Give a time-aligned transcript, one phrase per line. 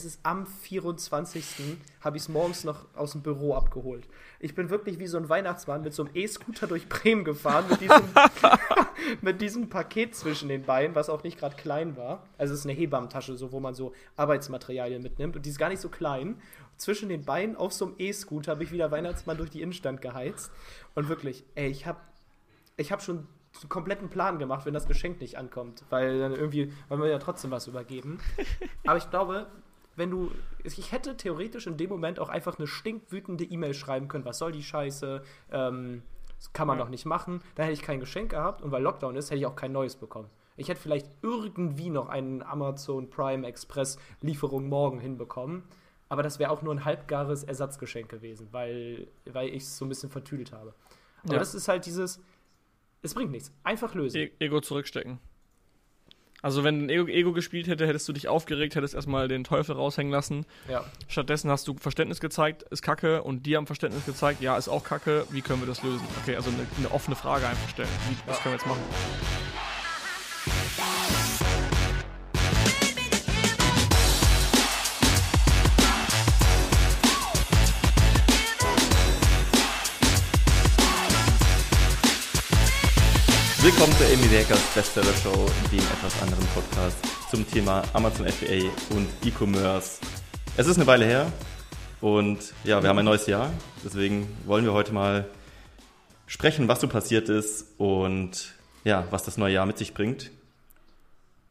[0.00, 1.76] es ist am 24.
[2.02, 4.06] habe ich es morgens noch aus dem Büro abgeholt.
[4.38, 7.80] Ich bin wirklich wie so ein Weihnachtsmann mit so einem E-Scooter durch Bremen gefahren, mit
[7.80, 8.02] diesem,
[9.22, 12.22] mit diesem Paket zwischen den Beinen, was auch nicht gerade klein war.
[12.38, 15.34] Also es ist eine Hebammentasche, so, wo man so Arbeitsmaterialien mitnimmt.
[15.34, 16.40] Und die ist gar nicht so klein.
[16.76, 20.52] Zwischen den Beinen auf so einem E-Scooter habe ich wieder Weihnachtsmann durch die Innenstadt geheizt.
[20.94, 21.98] Und wirklich, ey, ich habe
[22.76, 23.26] ich hab schon
[23.62, 25.82] einen kompletten Plan gemacht, wenn das Geschenk nicht ankommt.
[25.90, 28.20] Weil dann irgendwie wollen wir ja trotzdem was übergeben.
[28.86, 29.48] Aber ich glaube,
[29.98, 30.30] wenn du.
[30.64, 34.52] Ich hätte theoretisch in dem Moment auch einfach eine stinkwütende E-Mail schreiben können, was soll
[34.52, 36.02] die Scheiße, ähm,
[36.38, 36.84] das kann man ja.
[36.84, 37.42] doch nicht machen.
[37.54, 39.96] Da hätte ich kein Geschenk gehabt und weil Lockdown ist, hätte ich auch kein neues
[39.96, 40.30] bekommen.
[40.56, 45.62] Ich hätte vielleicht irgendwie noch einen Amazon Prime Express Lieferung morgen hinbekommen.
[46.08, 49.88] Aber das wäre auch nur ein halbgares Ersatzgeschenk gewesen, weil, weil ich es so ein
[49.88, 50.74] bisschen vertüdelt habe.
[51.24, 51.38] Aber ja.
[51.38, 52.20] das ist halt dieses,
[53.02, 53.52] es bringt nichts.
[53.62, 54.16] Einfach lösen.
[54.16, 55.18] E Ego zurückstecken.
[56.40, 59.74] Also wenn ein Ego, Ego, gespielt hätte, hättest du dich aufgeregt, hättest erstmal den Teufel
[59.74, 60.46] raushängen lassen.
[60.68, 60.84] Ja.
[61.08, 64.84] Stattdessen hast du Verständnis gezeigt, ist Kacke, und die haben Verständnis gezeigt, ja, ist auch
[64.84, 66.06] Kacke, wie können wir das lösen?
[66.22, 67.88] Okay, also eine, eine offene Frage einfach stellen.
[68.08, 68.16] Wie.
[68.30, 68.82] Was können wir jetzt machen?
[83.68, 86.96] Willkommen zur Amy Hackers Bestseller Show, dem etwas anderen Podcast
[87.30, 90.00] zum Thema Amazon FBA und E-Commerce.
[90.56, 91.30] Es ist eine Weile her
[92.00, 93.52] und ja, wir haben ein neues Jahr.
[93.84, 95.26] Deswegen wollen wir heute mal
[96.26, 100.30] sprechen, was so passiert ist und ja, was das neue Jahr mit sich bringt.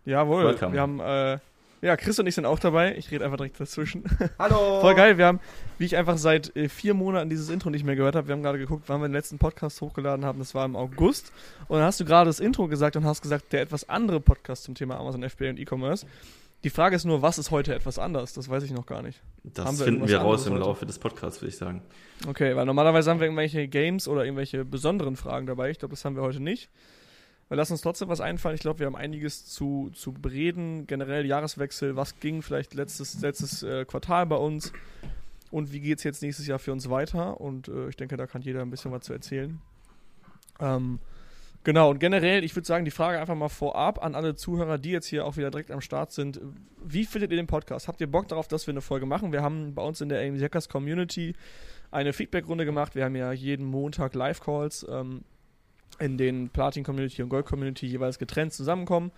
[0.04, 0.74] Jawohl, Welcome.
[0.74, 1.38] wir haben äh,
[1.82, 2.96] ja, Chris und ich sind auch dabei.
[2.98, 4.04] Ich rede einfach direkt dazwischen.
[4.40, 4.82] Hallo!
[4.82, 5.18] Voll geil.
[5.18, 5.40] Wir haben,
[5.78, 8.44] wie ich einfach seit äh, vier Monaten dieses Intro nicht mehr gehört habe, wir haben
[8.44, 10.40] gerade geguckt, wann wir den letzten Podcast hochgeladen haben.
[10.40, 11.32] Das war im August.
[11.68, 14.64] Und dann hast du gerade das Intro gesagt und hast gesagt, der etwas andere Podcast
[14.64, 16.06] zum Thema Amazon FBA und E-Commerce.
[16.64, 18.34] Die Frage ist nur, was ist heute etwas anders?
[18.34, 19.22] Das weiß ich noch gar nicht.
[19.44, 21.84] Das wir finden wir raus im Laufe des Podcasts, würde ich sagen.
[22.28, 25.70] Okay, weil normalerweise haben wir irgendwelche Games oder irgendwelche besonderen Fragen dabei.
[25.70, 26.70] Ich glaube, das haben wir heute nicht.
[27.50, 28.56] Lassen uns trotzdem was einfallen.
[28.56, 30.86] Ich glaube, wir haben einiges zu, zu bereden.
[30.86, 34.74] Generell Jahreswechsel, was ging vielleicht letztes, letztes äh, Quartal bei uns
[35.52, 37.40] und wie geht es jetzt nächstes Jahr für uns weiter?
[37.40, 39.60] Und äh, ich denke, da kann jeder ein bisschen was zu erzählen.
[40.60, 41.00] Ähm,
[41.64, 44.92] genau, und generell, ich würde sagen, die Frage einfach mal vorab an alle Zuhörer, die
[44.92, 46.42] jetzt hier auch wieder direkt am Start sind.
[46.84, 47.88] Wie findet ihr den Podcast?
[47.88, 49.32] Habt ihr Bock darauf, dass wir eine Folge machen?
[49.32, 51.34] Wir haben bei uns in der AMC Hackers Community
[51.92, 52.96] eine Feedback-Runde gemacht.
[52.96, 54.86] Wir haben ja jeden Montag Live-Calls.
[54.90, 55.24] Ähm,
[56.00, 59.12] in den Platin-Community und Gold-Community jeweils getrennt zusammenkommen.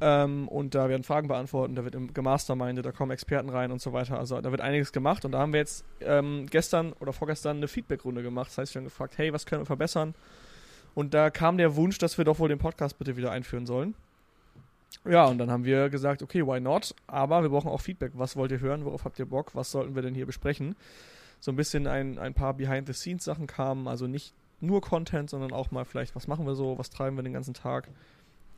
[0.00, 3.92] Ähm, und da werden Fragen beantwortet, da wird gemastermindet, da kommen Experten rein und so
[3.92, 4.18] weiter.
[4.18, 7.68] Also da wird einiges gemacht und da haben wir jetzt ähm, gestern oder vorgestern eine
[7.68, 8.48] Feedback-Runde gemacht.
[8.50, 10.14] Das heißt, wir haben gefragt, hey, was können wir verbessern?
[10.94, 13.94] Und da kam der Wunsch, dass wir doch wohl den Podcast bitte wieder einführen sollen.
[15.04, 16.94] Ja, und dann haben wir gesagt, okay, why not?
[17.06, 18.12] Aber wir brauchen auch Feedback.
[18.14, 18.84] Was wollt ihr hören?
[18.84, 19.54] Worauf habt ihr Bock?
[19.54, 20.76] Was sollten wir denn hier besprechen?
[21.40, 25.84] So ein bisschen ein, ein paar Behind-the-Scenes-Sachen kamen, also nicht nur Content, sondern auch mal
[25.84, 27.88] vielleicht, was machen wir so, was treiben wir den ganzen Tag,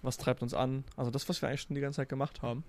[0.03, 0.85] was treibt uns an.
[0.97, 2.65] Also das, was wir eigentlich schon die ganze Zeit gemacht haben.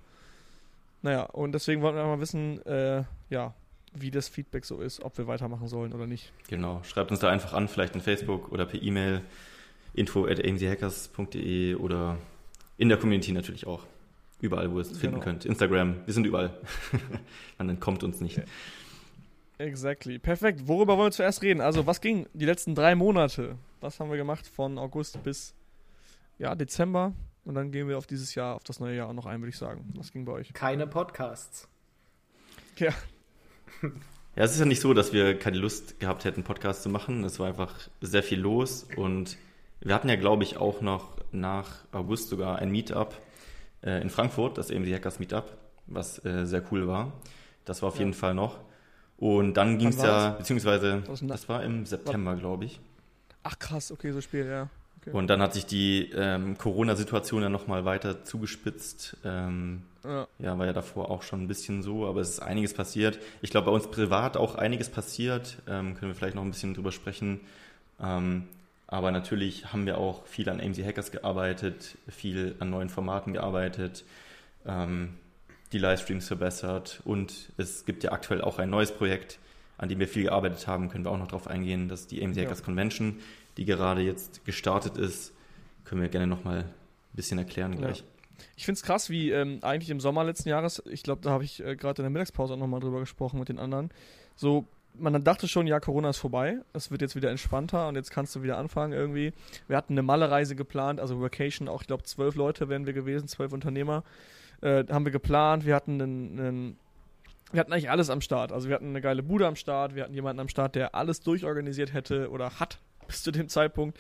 [1.02, 3.54] Naja, und deswegen wollten wir mal wissen, äh, ja,
[3.94, 6.32] wie das Feedback so ist, ob wir weitermachen sollen oder nicht.
[6.48, 9.22] Genau, schreibt uns da einfach an, vielleicht in Facebook oder per E-Mail
[9.94, 12.18] info at amchackers.de oder
[12.78, 13.84] in der Community natürlich auch.
[14.42, 15.00] Überall, wo ihr es genau.
[15.00, 15.46] finden könnt.
[15.46, 16.58] Instagram, wir sind überall.
[17.58, 18.38] Man entkommt uns nicht.
[18.38, 18.48] Okay.
[19.58, 20.20] Exactly.
[20.20, 20.68] Perfekt.
[20.68, 21.62] Worüber wollen wir zuerst reden?
[21.62, 23.58] Also, was ging die letzten drei Monate?
[23.82, 25.54] Was haben wir gemacht von August bis
[26.38, 27.14] ja, Dezember?
[27.46, 29.50] Und dann gehen wir auf dieses Jahr, auf das neue Jahr auch noch ein, würde
[29.50, 29.94] ich sagen.
[29.96, 30.52] Was ging bei euch?
[30.54, 31.68] Keine Podcasts.
[32.78, 32.92] Ja.
[34.36, 37.24] Ja, es ist ja nicht so, dass wir keine Lust gehabt hätten, Podcasts zu machen.
[37.24, 39.38] Es war einfach sehr viel los und
[39.80, 43.14] wir hatten ja, glaube ich, auch noch nach August sogar ein Meetup
[43.82, 45.56] äh, in Frankfurt, das eben die Hackers Meetup,
[45.86, 47.14] was äh, sehr cool war.
[47.64, 48.00] Das war auf ja.
[48.02, 48.60] jeden Fall noch.
[49.18, 52.80] Und dann ging es ja, beziehungsweise, das war im September, glaube ich.
[53.44, 54.70] Ach krass, okay, so spät, ja.
[55.02, 55.16] Okay.
[55.16, 59.18] Und dann hat sich die ähm, Corona-Situation ja nochmal weiter zugespitzt.
[59.24, 60.28] Ähm, ja.
[60.40, 60.58] ja.
[60.58, 63.20] war ja davor auch schon ein bisschen so, aber es ist einiges passiert.
[63.42, 65.58] Ich glaube, bei uns privat auch einiges passiert.
[65.68, 67.42] Ähm, können wir vielleicht noch ein bisschen drüber sprechen.
[68.02, 68.48] Ähm,
[68.88, 74.04] aber natürlich haben wir auch viel an AMC Hackers gearbeitet, viel an neuen Formaten gearbeitet.
[75.76, 79.40] Die Livestreams verbessert und es gibt ja aktuell auch ein neues Projekt,
[79.78, 82.38] an dem wir viel gearbeitet haben, können wir auch noch darauf eingehen, dass die AMC
[82.38, 82.64] Hackers ja.
[82.64, 83.20] Convention,
[83.58, 85.34] die gerade jetzt gestartet ist,
[85.84, 86.66] können wir gerne nochmal ein
[87.12, 88.00] bisschen erklären gleich.
[88.00, 88.06] Ja.
[88.56, 91.44] Ich finde es krass, wie ähm, eigentlich im Sommer letzten Jahres, ich glaube, da habe
[91.44, 93.90] ich äh, gerade in der Mittagspause auch nochmal drüber gesprochen mit den anderen,
[94.38, 94.66] so
[94.98, 98.34] man dachte schon, ja, Corona ist vorbei, es wird jetzt wieder entspannter und jetzt kannst
[98.34, 99.34] du wieder anfangen irgendwie.
[99.68, 103.28] Wir hatten eine Malle-Reise geplant, also Vacation, auch ich glaube zwölf Leute wären wir gewesen,
[103.28, 104.06] zwölf Unternehmer
[104.66, 105.66] äh, haben wir geplant.
[105.66, 106.78] Wir hatten einen, einen
[107.52, 108.52] wir hatten eigentlich alles am Start.
[108.52, 111.22] Also wir hatten eine geile Bude am Start, wir hatten jemanden am Start, der alles
[111.22, 113.98] durchorganisiert hätte oder hat bis zu dem Zeitpunkt.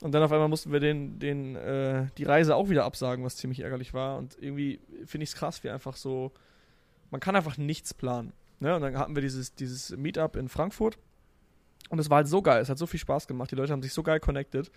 [0.00, 3.36] Und dann auf einmal mussten wir den, den, äh, die Reise auch wieder absagen, was
[3.36, 4.18] ziemlich ärgerlich war.
[4.18, 6.32] Und irgendwie finde ich es krass, wie einfach so,
[7.10, 8.32] man kann einfach nichts planen.
[8.58, 8.74] Ne?
[8.74, 10.98] Und dann hatten wir dieses, dieses Meetup in Frankfurt.
[11.90, 13.82] Und es war halt so geil, es hat so viel Spaß gemacht, die Leute haben
[13.82, 14.70] sich so geil connected.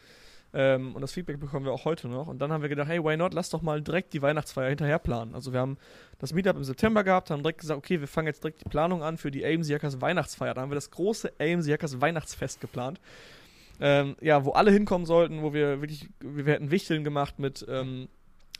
[0.58, 2.28] Ähm, und das Feedback bekommen wir auch heute noch.
[2.28, 3.34] Und dann haben wir gedacht, hey, why not?
[3.34, 5.36] Lass doch mal direkt die Weihnachtsfeier hinterher planen.
[5.36, 5.78] Also wir haben
[6.18, 9.04] das Meetup im September gehabt, haben direkt gesagt, okay, wir fangen jetzt direkt die Planung
[9.04, 10.54] an für die AMC Hackers Weihnachtsfeier.
[10.54, 13.02] Da haben wir das große AMC Hackers Weihnachtsfest geplant.
[13.82, 18.08] Ähm, ja, wo alle hinkommen sollten, wo wir wirklich, wir hätten Wichteln gemacht mit ähm,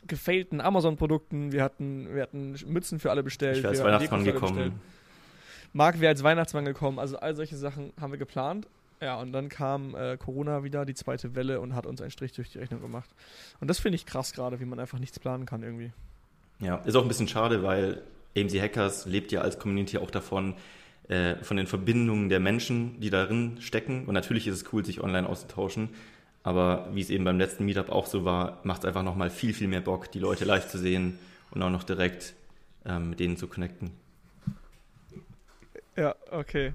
[0.06, 3.56] gefailten Amazon-Produkten, wir hatten, wir hatten Mützen für alle bestellt.
[3.56, 4.80] Ich wäre als Weihnachtsmann gekommen.
[5.72, 8.68] Marc wäre als Weihnachtsmann gekommen, also all solche Sachen haben wir geplant.
[9.00, 12.32] Ja, und dann kam äh, Corona wieder, die zweite Welle, und hat uns einen Strich
[12.32, 13.10] durch die Rechnung gemacht.
[13.60, 15.92] Und das finde ich krass gerade, wie man einfach nichts planen kann irgendwie.
[16.60, 18.02] Ja, ist auch ein bisschen schade, weil
[18.36, 20.54] AMC Hackers lebt ja als Community auch davon,
[21.08, 24.06] äh, von den Verbindungen der Menschen, die darin stecken.
[24.06, 25.90] Und natürlich ist es cool, sich online auszutauschen.
[26.42, 29.52] Aber wie es eben beim letzten Meetup auch so war, macht es einfach nochmal viel,
[29.52, 31.18] viel mehr Bock, die Leute live zu sehen
[31.50, 32.34] und auch noch direkt
[32.86, 33.90] ähm, mit denen zu connecten.
[35.96, 36.72] Ja, okay.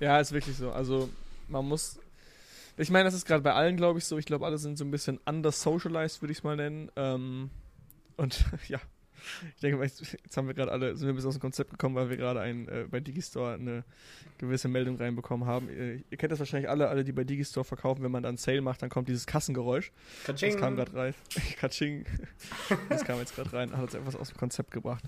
[0.00, 0.72] Ja, ist wirklich so.
[0.72, 1.10] Also
[1.48, 1.98] man muss.
[2.76, 4.18] Ich meine, das ist gerade bei allen, glaube ich, so.
[4.18, 6.90] Ich glaube, alle sind so ein bisschen under-socialized, würde ich es mal nennen.
[6.96, 7.50] Ähm,
[8.16, 8.80] und ja,
[9.54, 12.10] ich denke, jetzt haben wir gerade alle, sind wir bis aus dem Konzept gekommen, weil
[12.10, 13.84] wir gerade ein, äh, bei Digistore eine
[14.38, 15.68] gewisse Meldung reinbekommen haben.
[15.68, 18.60] Ihr, ihr, kennt das wahrscheinlich alle, alle, die bei Digistore verkaufen, wenn man dann Sale
[18.60, 19.92] macht, dann kommt dieses Kassengeräusch.
[20.24, 20.52] Katsching.
[20.52, 21.14] Das kam gerade rein.
[21.56, 22.04] Katsching.
[22.88, 25.04] Das kam jetzt gerade rein, hat uns etwas aus dem Konzept gebracht.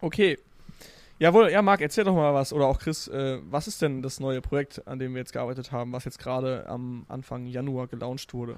[0.00, 0.38] Okay,
[1.20, 2.50] Jawohl, ja, Marc, erzähl doch mal was.
[2.50, 5.70] Oder auch Chris, äh, was ist denn das neue Projekt, an dem wir jetzt gearbeitet
[5.70, 8.56] haben, was jetzt gerade am Anfang Januar gelauncht wurde?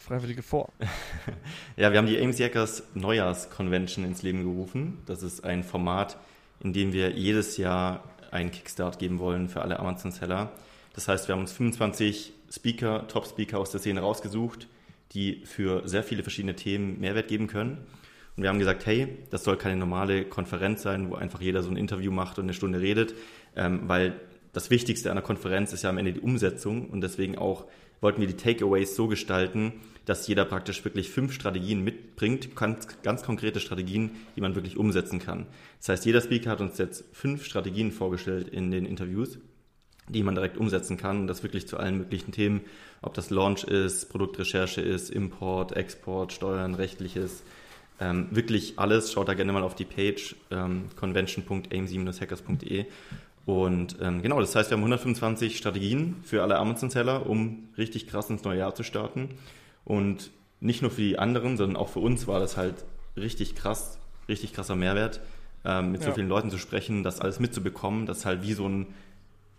[0.00, 0.72] Freiwillige vor.
[1.76, 4.98] ja, wir haben die AMC Hackers Neujahrs-Convention ins Leben gerufen.
[5.06, 6.16] Das ist ein Format,
[6.58, 8.02] in dem wir jedes Jahr
[8.32, 10.50] einen Kickstart geben wollen für alle Amazon-Seller.
[10.96, 14.66] Das heißt, wir haben uns 25 Speaker, Top-Speaker aus der Szene rausgesucht,
[15.12, 17.86] die für sehr viele verschiedene Themen Mehrwert geben können.
[18.38, 21.70] Und wir haben gesagt, hey, das soll keine normale Konferenz sein, wo einfach jeder so
[21.70, 23.12] ein Interview macht und eine Stunde redet,
[23.56, 24.20] ähm, weil
[24.52, 27.66] das Wichtigste der Konferenz ist ja am Ende die Umsetzung und deswegen auch
[28.00, 29.72] wollten wir die Takeaways so gestalten,
[30.04, 35.18] dass jeder praktisch wirklich fünf Strategien mitbringt, ganz, ganz konkrete Strategien, die man wirklich umsetzen
[35.18, 35.46] kann.
[35.80, 39.40] Das heißt, jeder Speaker hat uns jetzt fünf Strategien vorgestellt in den Interviews,
[40.08, 42.60] die man direkt umsetzen kann und das wirklich zu allen möglichen Themen,
[43.02, 47.42] ob das Launch ist, Produktrecherche ist, Import, Export, Steuern, rechtliches,
[48.00, 49.12] ähm, wirklich alles.
[49.12, 52.86] Schaut da gerne mal auf die Page ähm, convention.aim7-hackers.de.
[53.46, 58.28] Und ähm, genau, das heißt, wir haben 125 Strategien für alle Amazon-Seller, um richtig krass
[58.28, 59.30] ins neue Jahr zu starten.
[59.84, 60.30] Und
[60.60, 62.84] nicht nur für die anderen, sondern auch für uns war das halt
[63.16, 63.98] richtig krass,
[64.28, 65.20] richtig krasser Mehrwert,
[65.64, 66.08] ähm, mit ja.
[66.08, 68.86] so vielen Leuten zu sprechen, das alles mitzubekommen, das halt wie so ein,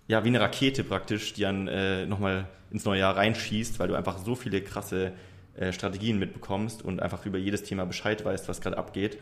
[0.07, 3.95] ja, wie eine Rakete praktisch, die dann äh, nochmal ins neue Jahr reinschießt, weil du
[3.95, 5.13] einfach so viele krasse
[5.59, 9.17] äh, Strategien mitbekommst und einfach über jedes Thema Bescheid weißt, was gerade abgeht.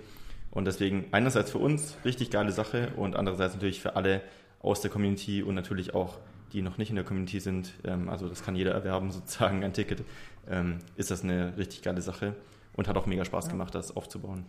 [0.51, 4.21] Und deswegen einerseits für uns richtig geile Sache und andererseits natürlich für alle
[4.61, 6.19] aus der Community und natürlich auch
[6.53, 9.73] die noch nicht in der Community sind, ähm, also das kann jeder erwerben, sozusagen ein
[9.73, 10.03] Ticket,
[10.47, 12.35] ähm, ist das eine richtig geile Sache
[12.75, 14.45] und hat auch mega Spaß gemacht, das aufzubauen.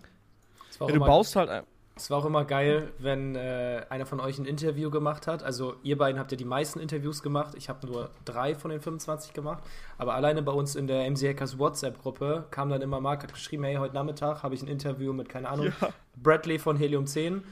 [0.79, 1.65] Ja, du baust halt
[1.99, 5.43] es war auch immer geil, wenn äh, einer von euch ein Interview gemacht hat.
[5.43, 7.55] Also ihr beiden habt ja die meisten Interviews gemacht.
[7.57, 9.65] Ich habe nur drei von den 25 gemacht.
[9.99, 13.65] Aber alleine bei uns in der MC Hackers WhatsApp-Gruppe kam dann immer Marc hat geschrieben,
[13.65, 15.89] hey, heute Nachmittag habe ich ein Interview mit, keine Ahnung, ja.
[16.17, 17.43] Bradley von Helium 10.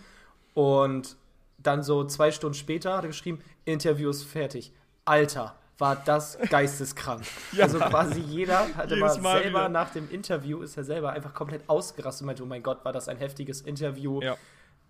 [0.55, 1.17] Und
[1.59, 4.73] dann so zwei Stunden später hat er geschrieben, Interview ist fertig.
[5.05, 7.23] Alter, war das geisteskrank.
[7.53, 7.65] ja.
[7.65, 9.69] Also quasi jeder hat immer selber wieder.
[9.69, 12.93] nach dem Interview ist er selber einfach komplett ausgerastet und meinte, oh mein Gott, war
[12.93, 14.23] das ein heftiges Interview.
[14.23, 14.37] Ja.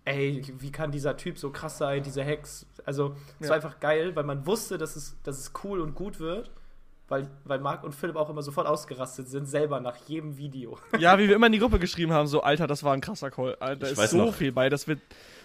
[0.05, 2.65] Ey, wie kann dieser Typ so krass sein, diese Hex?
[2.85, 3.49] Also, es ja.
[3.49, 6.49] war einfach geil, weil man wusste, dass es, dass es cool und gut wird.
[7.09, 10.77] Weil, weil Marc und Philipp auch immer sofort ausgerastet sind, selber nach jedem Video.
[10.99, 13.31] Ja, wie wir immer in die Gruppe geschrieben haben, so, Alter, das war ein krasser
[13.31, 13.55] Call.
[13.61, 14.33] Alter, da ist so noch.
[14.33, 14.99] viel bei, das wird,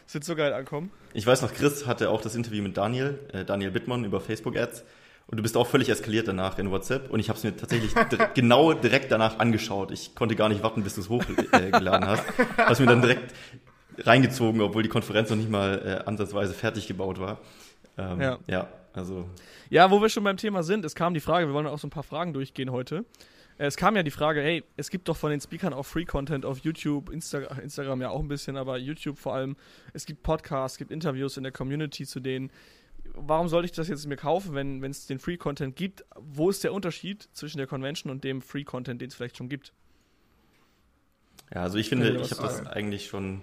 [0.04, 0.90] das wird so geil ankommen.
[1.12, 4.84] Ich weiß noch, Chris hatte auch das Interview mit Daniel, äh, Daniel Bittmann über Facebook-Ads.
[5.32, 7.08] Und du bist auch völlig eskaliert danach in WhatsApp.
[7.08, 7.94] Und ich habe es mir tatsächlich
[8.34, 9.90] genau direkt danach angeschaut.
[9.90, 12.22] Ich konnte gar nicht warten, bis du es hochgeladen hast.
[12.58, 13.32] Hast mir dann direkt
[14.00, 17.40] reingezogen, obwohl die Konferenz noch nicht mal äh, ansatzweise fertig gebaut war.
[17.96, 18.38] Ähm, ja.
[18.46, 19.26] ja, also.
[19.70, 21.86] Ja, wo wir schon beim Thema sind, es kam die Frage, wir wollen auch so
[21.86, 23.06] ein paar Fragen durchgehen heute.
[23.56, 26.44] Äh, es kam ja die Frage, hey, es gibt doch von den Speakern auch Free-Content
[26.44, 29.56] auf YouTube, Insta Instagram ja auch ein bisschen, aber YouTube vor allem.
[29.94, 32.50] Es gibt Podcasts, es gibt Interviews in der Community zu denen
[33.14, 36.04] warum sollte ich das jetzt mir kaufen, wenn es den Free-Content gibt?
[36.16, 39.72] Wo ist der Unterschied zwischen der Convention und dem Free-Content, den es vielleicht schon gibt?
[41.54, 43.42] Ja, also ich finde, ich habe das eigentlich schon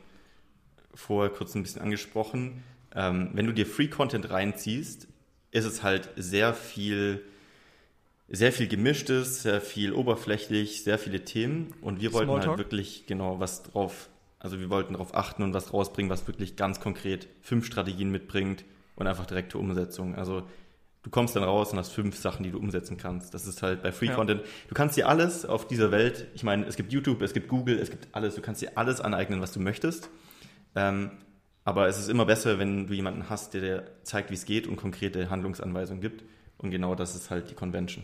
[0.93, 2.63] vorher kurz ein bisschen angesprochen.
[2.95, 5.07] Ähm, wenn du dir Free Content reinziehst,
[5.51, 7.23] ist es halt sehr viel,
[8.27, 13.39] sehr viel gemischtes, sehr viel oberflächlich, sehr viele Themen und wir wollten halt wirklich genau
[13.39, 17.65] was drauf, also wir wollten darauf achten und was rausbringen, was wirklich ganz konkret fünf
[17.65, 18.65] Strategien mitbringt
[18.99, 20.15] und einfach direkte Umsetzung.
[20.15, 20.43] Also
[21.03, 23.33] du kommst dann raus und hast fünf Sachen, die du umsetzen kannst.
[23.33, 24.41] Das ist halt bei Free Content.
[24.41, 24.47] Ja.
[24.67, 27.79] Du kannst dir alles auf dieser Welt, ich meine, es gibt YouTube, es gibt Google,
[27.79, 30.09] es gibt alles, du kannst dir alles aneignen, was du möchtest.
[30.75, 31.11] Ähm,
[31.63, 34.67] aber es ist immer besser, wenn du jemanden hast, der dir zeigt, wie es geht
[34.67, 36.23] und konkrete Handlungsanweisungen gibt.
[36.57, 38.03] Und genau das ist halt die Convention.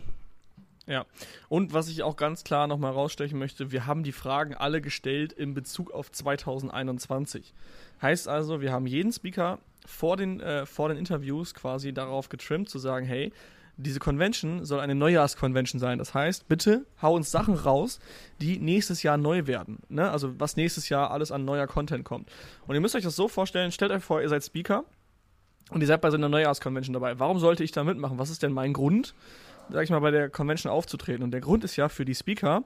[0.88, 1.06] Ja,
[1.50, 5.34] und was ich auch ganz klar nochmal rausstechen möchte, wir haben die Fragen alle gestellt
[5.34, 7.54] in Bezug auf 2021.
[8.02, 12.70] Heißt also, wir haben jeden Speaker vor den, äh, vor den Interviews quasi darauf getrimmt,
[12.70, 13.32] zu sagen, hey,
[13.78, 15.98] diese Convention soll eine Neujahrsconvention sein.
[15.98, 18.00] Das heißt, bitte hau uns Sachen raus,
[18.40, 19.80] die nächstes Jahr neu werden.
[19.90, 20.10] Ne?
[20.10, 22.30] Also was nächstes Jahr alles an neuer Content kommt.
[22.68, 24.86] Und ihr müsst euch das so vorstellen, stellt euch vor, ihr seid Speaker
[25.72, 27.20] und ihr seid bei so einer Neujahrsconvention dabei.
[27.20, 28.18] Warum sollte ich da mitmachen?
[28.18, 29.14] Was ist denn mein Grund,
[29.70, 31.24] sag ich mal, bei der Convention aufzutreten?
[31.24, 32.64] Und der Grund ist ja für die Speaker,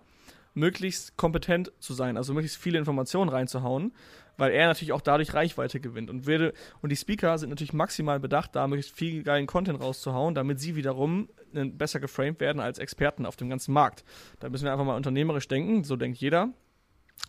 [0.53, 3.93] möglichst kompetent zu sein, also möglichst viele Informationen reinzuhauen,
[4.39, 6.09] weil er natürlich auch dadurch Reichweite gewinnt.
[6.09, 10.33] Und, werde, und die Speaker sind natürlich maximal bedacht, da möglichst viel geilen Content rauszuhauen,
[10.33, 14.03] damit sie wiederum besser geframed werden als Experten auf dem ganzen Markt.
[14.39, 16.49] Da müssen wir einfach mal unternehmerisch denken, so denkt jeder.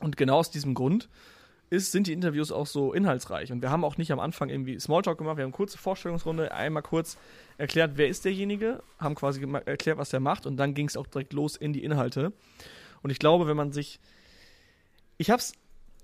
[0.00, 1.08] Und genau aus diesem Grund
[1.68, 3.52] ist, sind die Interviews auch so inhaltsreich.
[3.52, 6.52] Und wir haben auch nicht am Anfang irgendwie Smalltalk gemacht, wir haben eine kurze Vorstellungsrunde,
[6.52, 7.16] einmal kurz
[7.58, 11.06] erklärt, wer ist derjenige, haben quasi erklärt, was der macht und dann ging es auch
[11.06, 12.32] direkt los in die Inhalte.
[13.02, 14.00] Und ich glaube, wenn man sich.
[15.16, 15.52] Ich hab's,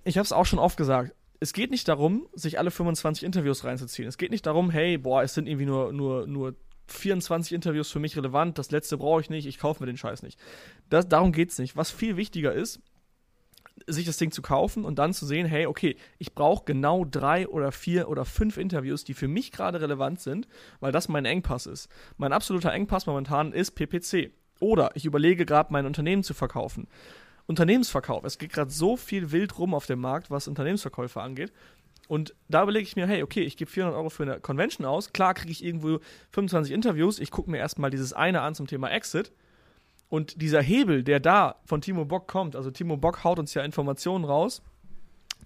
[0.07, 1.15] ich hab's auch schon oft gesagt.
[1.41, 4.09] Es geht nicht darum, sich alle 25 Interviews reinzuziehen.
[4.09, 6.55] Es geht nicht darum, hey, boah, es sind irgendwie nur, nur, nur
[6.87, 10.23] 24 Interviews für mich relevant, das letzte brauche ich nicht, ich kaufe mir den Scheiß
[10.23, 10.39] nicht.
[10.89, 11.77] Das, darum geht's nicht.
[11.77, 12.81] Was viel wichtiger ist,
[13.87, 17.47] sich das Ding zu kaufen und dann zu sehen, hey, okay, ich brauche genau drei
[17.49, 20.49] oder vier oder fünf Interviews, die für mich gerade relevant sind,
[20.81, 21.89] weil das mein Engpass ist.
[22.17, 24.31] Mein absoluter Engpass momentan ist PPC.
[24.59, 26.89] Oder ich überlege gerade, mein Unternehmen zu verkaufen.
[27.47, 28.25] Unternehmensverkauf.
[28.25, 31.53] Es geht gerade so viel wild rum auf dem Markt, was Unternehmensverkäufe angeht.
[32.09, 35.12] Und da überlege ich mir, hey, okay, ich gebe 400 Euro für eine Convention aus.
[35.12, 35.99] Klar kriege ich irgendwo
[36.31, 37.19] 25 Interviews.
[37.19, 39.33] Ich gucke mir erstmal dieses eine an zum Thema Exit.
[40.09, 43.62] Und dieser Hebel, der da von Timo Bock kommt, also Timo Bock haut uns ja
[43.62, 44.62] Informationen raus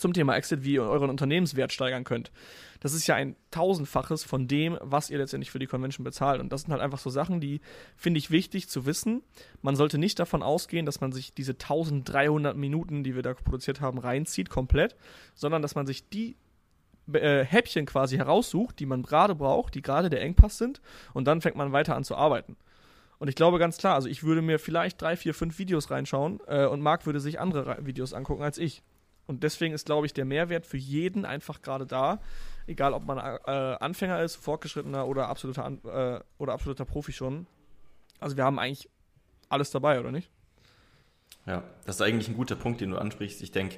[0.01, 2.33] zum Thema Exit, wie ihr euren Unternehmenswert steigern könnt.
[2.81, 6.41] Das ist ja ein tausendfaches von dem, was ihr letztendlich für die Convention bezahlt.
[6.41, 7.61] Und das sind halt einfach so Sachen, die
[7.97, 9.23] finde ich wichtig zu wissen.
[9.63, 13.81] Man sollte nicht davon ausgehen, dass man sich diese 1300 Minuten, die wir da produziert
[13.81, 14.97] haben, reinzieht komplett,
[15.35, 16.37] sondern dass man sich die
[17.13, 20.81] äh, Häppchen quasi heraussucht, die man gerade braucht, die gerade der Engpass sind,
[21.13, 22.57] und dann fängt man weiter an zu arbeiten.
[23.19, 26.41] Und ich glaube ganz klar, also ich würde mir vielleicht drei, vier, fünf Videos reinschauen
[26.47, 28.83] äh, und Marc würde sich andere Videos angucken als ich.
[29.31, 32.19] Und deswegen ist, glaube ich, der Mehrwert für jeden einfach gerade da.
[32.67, 37.47] Egal, ob man äh, Anfänger ist, Fortgeschrittener oder absoluter, äh, oder absoluter Profi schon.
[38.19, 38.91] Also wir haben eigentlich
[39.49, 40.29] alles dabei, oder nicht?
[41.47, 43.41] Ja, das ist eigentlich ein guter Punkt, den du ansprichst.
[43.43, 43.77] Ich denke,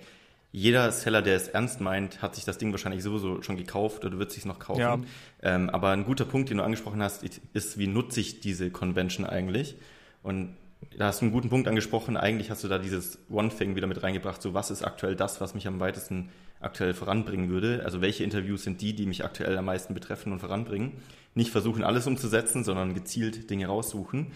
[0.53, 4.19] jeder Seller, der es ernst meint, hat sich das Ding wahrscheinlich sowieso schon gekauft oder
[4.19, 4.81] wird es sich noch kaufen.
[4.81, 4.99] Ja.
[5.43, 9.27] Ähm, aber ein guter Punkt, den du angesprochen hast, ist, wie nutze ich diese Convention
[9.27, 9.77] eigentlich?
[10.23, 10.57] Und
[10.97, 12.17] da hast du einen guten Punkt angesprochen.
[12.17, 14.43] Eigentlich hast du da dieses One-Thing wieder mit reingebracht.
[14.43, 17.83] So, was ist aktuell das, was mich am weitesten aktuell voranbringen würde?
[17.85, 20.93] Also, welche Interviews sind die, die mich aktuell am meisten betreffen und voranbringen?
[21.35, 24.33] Nicht versuchen, alles umzusetzen, sondern gezielt Dinge raussuchen.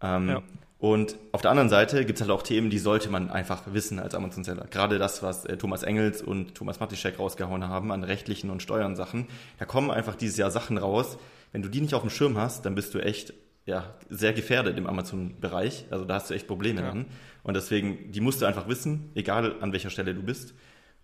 [0.00, 0.42] Ähm, ja.
[0.78, 4.00] Und auf der anderen Seite gibt es halt auch Themen, die sollte man einfach wissen
[4.00, 4.66] als Amazon-Seller.
[4.68, 8.96] Gerade das, was äh, Thomas Engels und Thomas Matischek rausgehauen haben an rechtlichen und Steuern
[8.96, 9.28] Sachen.
[9.60, 11.18] Da kommen einfach dieses Jahr Sachen raus.
[11.52, 13.32] Wenn du die nicht auf dem Schirm hast, dann bist du echt
[13.64, 15.86] ja, sehr gefährdet im Amazon-Bereich.
[15.90, 16.88] Also da hast du echt Probleme ja.
[16.88, 17.06] dann.
[17.42, 20.54] Und deswegen, die musst du einfach wissen, egal an welcher Stelle du bist.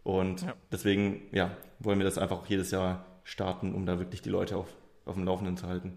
[0.02, 0.54] Und ja.
[0.72, 4.56] deswegen, ja, wollen wir das einfach auch jedes Jahr starten, um da wirklich die Leute
[4.56, 4.68] auf,
[5.04, 5.96] auf dem Laufenden zu halten.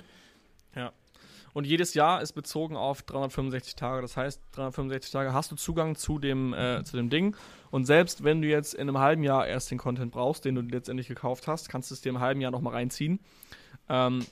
[0.76, 0.92] Ja.
[1.54, 4.02] Und jedes Jahr ist bezogen auf 365 Tage.
[4.02, 7.36] Das heißt, 365 Tage hast du Zugang zu dem, äh, zu dem Ding.
[7.72, 10.62] Und selbst wenn du jetzt in einem halben Jahr erst den Content brauchst, den du
[10.62, 13.20] letztendlich gekauft hast, kannst du es dir im halben Jahr nochmal reinziehen.
[13.90, 14.26] Ähm,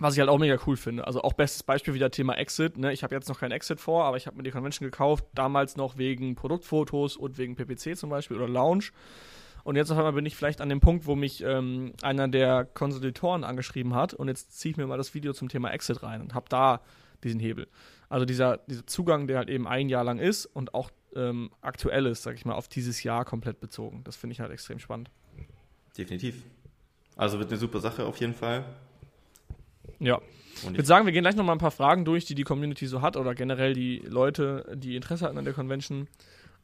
[0.00, 1.06] was ich halt auch mega cool finde.
[1.06, 2.78] Also auch bestes Beispiel wieder Thema Exit.
[2.78, 2.92] Ne?
[2.92, 5.76] Ich habe jetzt noch kein Exit vor, aber ich habe mir die Convention gekauft, damals
[5.76, 8.86] noch wegen Produktfotos und wegen PPC zum Beispiel oder Lounge.
[9.62, 12.64] Und jetzt auf einmal bin ich vielleicht an dem Punkt, wo mich ähm, einer der
[12.64, 16.22] Konsolidatoren angeschrieben hat und jetzt ziehe ich mir mal das Video zum Thema Exit rein
[16.22, 16.80] und habe da
[17.22, 17.68] diesen Hebel.
[18.08, 22.06] Also dieser, dieser Zugang, der halt eben ein Jahr lang ist und auch ähm, aktuell
[22.06, 24.02] ist, sag ich mal, auf dieses Jahr komplett bezogen.
[24.04, 25.10] Das finde ich halt extrem spannend.
[25.96, 26.42] Definitiv.
[27.16, 28.64] Also wird eine super Sache auf jeden Fall.
[30.00, 30.20] Ja.
[30.54, 33.00] ich würde sagen, wir gehen gleich nochmal ein paar Fragen durch, die die Community so
[33.02, 36.08] hat oder generell die Leute, die Interesse hatten an der Convention.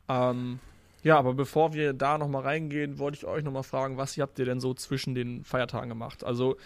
[0.09, 0.59] Ähm,
[1.03, 4.45] Ja, aber bevor wir da nochmal reingehen, wollte ich euch nochmal fragen, was habt ihr
[4.45, 6.25] denn so zwischen den Feiertagen gemacht?
[6.25, 6.57] Also,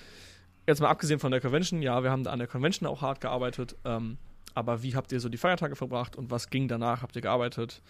[0.67, 3.77] jetzt mal abgesehen von der Convention, ja, wir haben an der Convention auch hart gearbeitet,
[3.85, 4.17] ähm,
[4.55, 7.03] aber wie habt ihr so die Feiertage verbracht und was ging danach?
[7.03, 7.83] Habt ihr gearbeitet?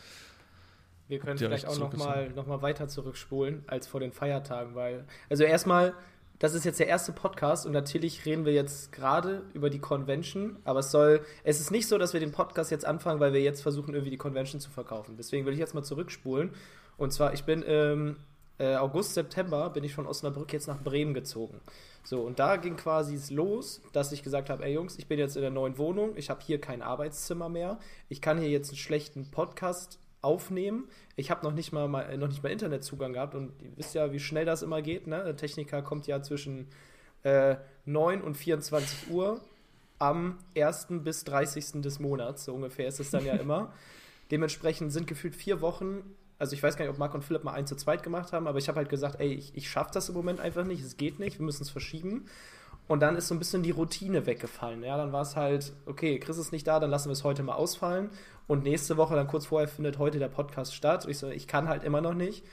[1.06, 5.44] Wir können vielleicht auch nochmal noch mal weiter zurückspulen als vor den Feiertagen, weil, also
[5.44, 5.92] erstmal,
[6.40, 10.56] das ist jetzt der erste Podcast und natürlich reden wir jetzt gerade über die Convention,
[10.64, 13.42] aber es soll, es ist nicht so, dass wir den Podcast jetzt anfangen, weil wir
[13.42, 15.16] jetzt versuchen, irgendwie die Convention zu verkaufen.
[15.18, 16.50] Deswegen will ich jetzt mal zurückspulen.
[16.96, 18.16] Und zwar, ich bin im
[18.58, 21.60] äh, August, September, bin ich von Osnabrück jetzt nach Bremen gezogen.
[22.04, 25.18] So, und da ging quasi es los, dass ich gesagt habe, ey Jungs, ich bin
[25.18, 27.78] jetzt in der neuen Wohnung, ich habe hier kein Arbeitszimmer mehr,
[28.08, 30.88] ich kann hier jetzt einen schlechten Podcast aufnehmen.
[31.16, 34.12] Ich habe noch nicht mal, mal noch nicht mal Internetzugang gehabt und ihr wisst ja,
[34.12, 35.06] wie schnell das immer geht.
[35.06, 35.22] Ne?
[35.24, 36.68] Der Techniker kommt ja zwischen
[37.22, 39.40] äh, 9 und 24 Uhr
[39.98, 40.86] am 1.
[41.02, 41.82] bis 30.
[41.82, 43.72] des Monats, so ungefähr ist es dann ja immer.
[44.30, 46.02] Dementsprechend sind gefühlt vier Wochen,
[46.38, 48.46] also ich weiß gar nicht, ob Marc und Philipp mal eins zu zweit gemacht haben,
[48.46, 50.96] aber ich habe halt gesagt, ey, ich, ich schaffe das im Moment einfach nicht, es
[50.96, 52.26] geht nicht, wir müssen es verschieben.
[52.90, 54.82] Und dann ist so ein bisschen die Routine weggefallen.
[54.82, 57.44] Ja, dann war es halt, okay, Chris ist nicht da, dann lassen wir es heute
[57.44, 58.10] mal ausfallen.
[58.48, 61.04] Und nächste Woche, dann kurz vorher, findet heute der Podcast statt.
[61.04, 62.44] Und ich so, ich kann halt immer noch nicht.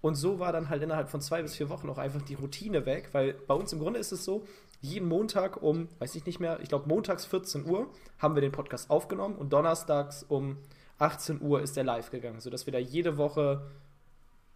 [0.00, 2.86] Und so war dann halt innerhalb von zwei bis vier Wochen auch einfach die Routine
[2.86, 4.44] weg, weil bei uns im Grunde ist es so,
[4.80, 7.86] jeden Montag um, weiß ich nicht mehr, ich glaube montags 14 Uhr
[8.18, 10.56] haben wir den Podcast aufgenommen und donnerstags um
[10.98, 13.62] 18 Uhr ist der live gegangen, sodass wir da jede Woche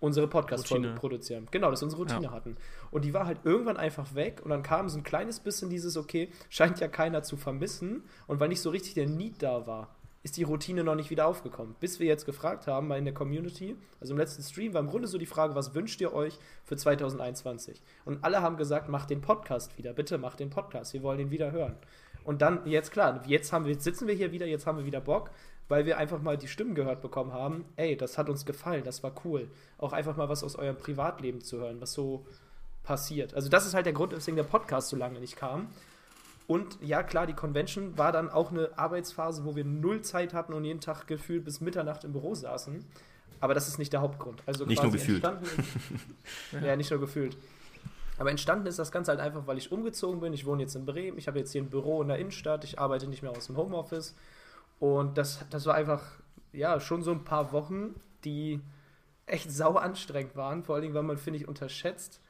[0.03, 1.47] unsere Podcast-Folge produzieren.
[1.53, 2.31] Genau, dass wir unsere Routine ja.
[2.33, 2.57] hatten.
[2.91, 5.97] Und die war halt irgendwann einfach weg und dann kam so ein kleines bisschen dieses,
[5.97, 8.03] okay, scheint ja keiner zu vermissen.
[8.27, 9.95] Und weil nicht so richtig der Need da war,
[10.25, 11.77] ist die Routine noch nicht wieder aufgekommen.
[11.79, 14.89] Bis wir jetzt gefragt haben mal in der Community, also im letzten Stream war im
[14.89, 17.81] Grunde so die Frage, was wünscht ihr euch für 2021?
[18.05, 21.31] Und alle haben gesagt, macht den Podcast wieder, bitte macht den Podcast, wir wollen ihn
[21.31, 21.77] wieder hören.
[22.25, 24.85] Und dann, jetzt klar, jetzt, haben wir, jetzt sitzen wir hier wieder, jetzt haben wir
[24.85, 25.31] wieder Bock,
[25.69, 27.65] weil wir einfach mal die Stimmen gehört bekommen haben.
[27.77, 29.49] Ey, das hat uns gefallen, das war cool.
[29.79, 32.27] Auch einfach mal was aus eurem Privatleben zu hören, was so
[32.83, 33.35] passiert.
[33.35, 35.69] Also das ist halt der Grund, weswegen der Podcast so lange nicht kam.
[36.47, 40.53] Und ja, klar, die Convention war dann auch eine Arbeitsphase, wo wir null Zeit hatten
[40.53, 42.85] und jeden Tag gefühlt bis Mitternacht im Büro saßen.
[43.41, 44.43] Aber das ist nicht der Hauptgrund.
[44.47, 45.23] Also nicht nur gefühlt.
[46.53, 47.37] ja, nicht nur gefühlt.
[48.19, 50.33] Aber entstanden ist das Ganze halt einfach, weil ich umgezogen bin.
[50.33, 51.19] Ich wohne jetzt in Bremen.
[51.19, 52.63] Ich habe jetzt hier ein Büro in der Innenstadt.
[52.65, 54.15] Ich arbeite nicht mehr aus dem Homeoffice.
[54.83, 56.03] Und das, das war einfach,
[56.53, 58.61] ja, schon so ein paar Wochen, die
[59.27, 60.65] echt sau anstrengend waren.
[60.65, 62.21] Vor allen Dingen, weil man, finde ich, unterschätzt,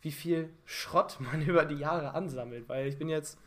[0.00, 2.66] wie viel Schrott man über die Jahre ansammelt.
[2.66, 3.38] Weil ich bin jetzt,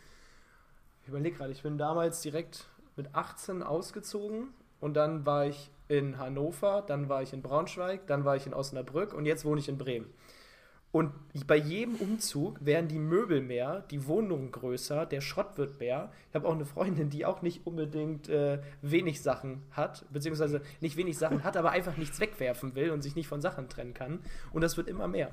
[1.01, 6.19] ich überlege gerade, ich bin damals direkt mit 18 ausgezogen und dann war ich in
[6.19, 9.69] Hannover, dann war ich in Braunschweig, dann war ich in Osnabrück und jetzt wohne ich
[9.69, 10.13] in Bremen.
[10.91, 11.13] Und
[11.47, 16.11] bei jedem Umzug werden die Möbel mehr, die Wohnungen größer, der Schrott wird mehr.
[16.29, 20.97] Ich habe auch eine Freundin, die auch nicht unbedingt äh, wenig Sachen hat, beziehungsweise nicht
[20.97, 24.19] wenig Sachen hat, aber einfach nichts wegwerfen will und sich nicht von Sachen trennen kann.
[24.51, 25.31] Und das wird immer mehr.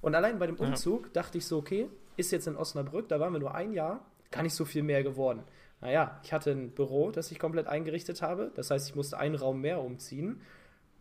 [0.00, 1.10] Und allein bei dem Umzug ja.
[1.12, 4.42] dachte ich so, okay, ist jetzt in Osnabrück, da waren wir nur ein Jahr, gar
[4.42, 5.42] nicht so viel mehr geworden.
[5.82, 8.50] Naja, ich hatte ein Büro, das ich komplett eingerichtet habe.
[8.54, 10.40] Das heißt, ich musste einen Raum mehr umziehen,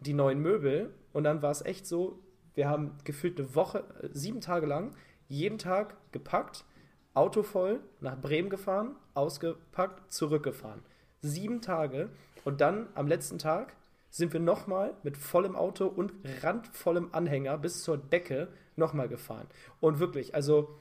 [0.02, 0.94] die neuen Möbel.
[1.14, 2.20] Und dann war es echt so,
[2.56, 4.92] wir haben gefühlt eine Woche, äh, sieben Tage lang,
[5.28, 6.66] jeden Tag gepackt,
[7.14, 10.82] Auto voll, nach Bremen gefahren, ausgepackt, zurückgefahren.
[11.22, 12.10] Sieben Tage.
[12.44, 13.76] Und dann am letzten Tag
[14.10, 16.12] sind wir nochmal mit vollem Auto und
[16.42, 19.48] randvollem Anhänger bis zur Decke nochmal gefahren.
[19.80, 20.78] Und wirklich, also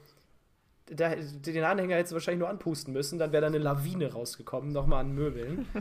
[0.89, 4.71] der, den Anhänger hättest du wahrscheinlich nur anpusten müssen, dann wäre da eine Lawine rausgekommen,
[4.71, 5.67] nochmal an Möbeln.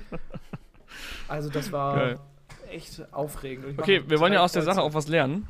[1.27, 2.19] Also das war Geil.
[2.71, 3.79] echt aufregend.
[3.79, 5.49] Okay, wir wollen ja aus der Sache auch was lernen.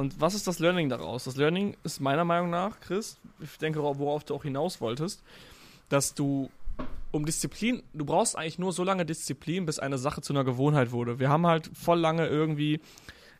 [0.00, 1.24] Und was ist das Learning daraus?
[1.24, 5.22] Das Learning ist meiner Meinung nach, Chris, ich denke, worauf du auch hinaus wolltest,
[5.90, 6.48] dass du
[7.10, 10.92] um Disziplin, du brauchst eigentlich nur so lange Disziplin, bis eine Sache zu einer Gewohnheit
[10.92, 11.18] wurde.
[11.18, 12.80] Wir haben halt voll lange irgendwie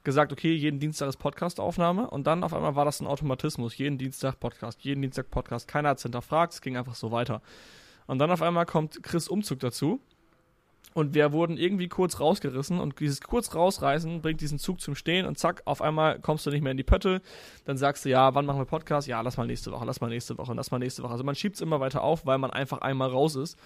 [0.04, 3.78] gesagt, okay, jeden Dienstag ist Podcast-Aufnahme und dann auf einmal war das ein Automatismus.
[3.78, 5.66] Jeden Dienstag Podcast, jeden Dienstag Podcast.
[5.66, 7.40] Keiner hat es hinterfragt, es ging einfach so weiter.
[8.06, 9.98] Und dann auf einmal kommt Chris Umzug dazu
[10.92, 15.24] und wir wurden irgendwie kurz rausgerissen und dieses kurz rausreißen bringt diesen Zug zum Stehen
[15.24, 17.22] und zack, auf einmal kommst du nicht mehr in die Pötte.
[17.64, 19.06] Dann sagst du, ja, wann machen wir Podcast?
[19.06, 21.12] Ja, lass mal nächste Woche, lass mal nächste Woche, lass mal nächste Woche.
[21.12, 23.56] Also man schiebt es immer weiter auf, weil man einfach einmal raus ist.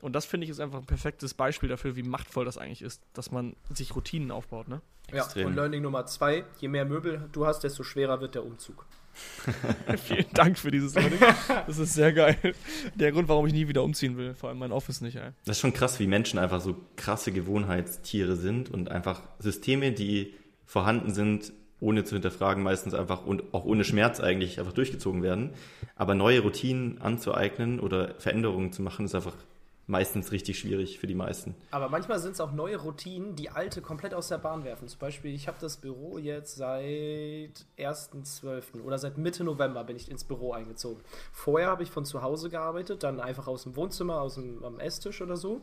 [0.00, 3.02] Und das finde ich ist einfach ein perfektes Beispiel dafür, wie machtvoll das eigentlich ist,
[3.12, 4.80] dass man sich Routinen aufbaut, ne?
[5.12, 5.46] Ja, Extrem.
[5.46, 8.86] und Learning Nummer zwei, je mehr Möbel du hast, desto schwerer wird der Umzug.
[10.04, 11.18] Vielen Dank für dieses Learning.
[11.66, 12.36] Das ist sehr geil.
[12.94, 15.16] Der Grund, warum ich nie wieder umziehen will, vor allem mein Office nicht.
[15.16, 15.30] Ey.
[15.44, 20.34] Das ist schon krass, wie Menschen einfach so krasse Gewohnheitstiere sind und einfach Systeme, die
[20.64, 25.50] vorhanden sind, ohne zu hinterfragen, meistens einfach und auch ohne Schmerz eigentlich einfach durchgezogen werden.
[25.96, 29.34] Aber neue Routinen anzueignen oder Veränderungen zu machen, ist einfach
[29.92, 31.54] meistens richtig schwierig für die meisten.
[31.70, 34.88] Aber manchmal sind es auch neue Routinen, die alte komplett aus der Bahn werfen.
[34.88, 38.82] Zum Beispiel, ich habe das Büro jetzt seit 1.12.
[38.82, 41.02] oder seit Mitte November bin ich ins Büro eingezogen.
[41.30, 44.80] Vorher habe ich von zu Hause gearbeitet, dann einfach aus dem Wohnzimmer, aus dem am
[44.80, 45.60] Esstisch oder so.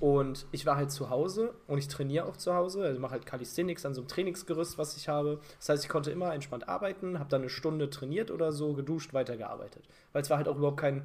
[0.00, 2.82] Und ich war halt zu Hause und ich trainiere auch zu Hause.
[2.82, 5.38] Also mache halt Calisthenics an so einem Trainingsgerüst, was ich habe.
[5.60, 9.14] Das heißt, ich konnte immer entspannt arbeiten, habe dann eine Stunde trainiert oder so, geduscht,
[9.14, 9.84] weitergearbeitet.
[10.12, 11.04] Weil es war halt auch überhaupt kein.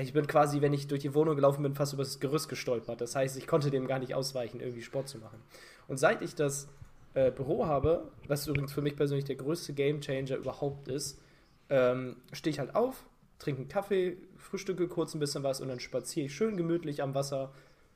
[0.00, 3.00] Ich bin quasi, wenn ich durch die Wohnung gelaufen bin, fast über das Gerüst gestolpert.
[3.00, 5.40] Das heißt, ich konnte dem gar nicht ausweichen, irgendwie Sport zu machen.
[5.88, 6.68] Und seit ich das
[7.14, 11.20] äh, Büro habe, was übrigens für mich persönlich der größte Gamechanger überhaupt ist,
[11.68, 13.04] ähm, stehe ich halt auf,
[13.38, 17.14] trinke einen Kaffee, frühstücke kurz ein bisschen was und dann spaziere ich schön gemütlich am
[17.14, 17.52] Wasser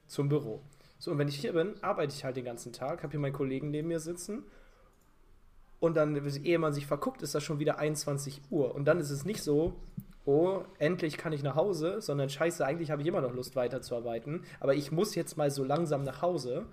[0.06, 0.62] zum Büro.
[0.98, 3.32] So, und wenn ich hier bin, arbeite ich halt den ganzen Tag, habe hier meinen
[3.32, 4.44] Kollegen neben mir sitzen
[5.80, 8.74] und dann, ehe man sich verguckt, ist das schon wieder 21 Uhr.
[8.74, 9.74] Und dann ist es nicht so,
[10.24, 14.44] oh, endlich kann ich nach Hause, sondern scheiße, eigentlich habe ich immer noch Lust weiterzuarbeiten,
[14.60, 16.66] aber ich muss jetzt mal so langsam nach Hause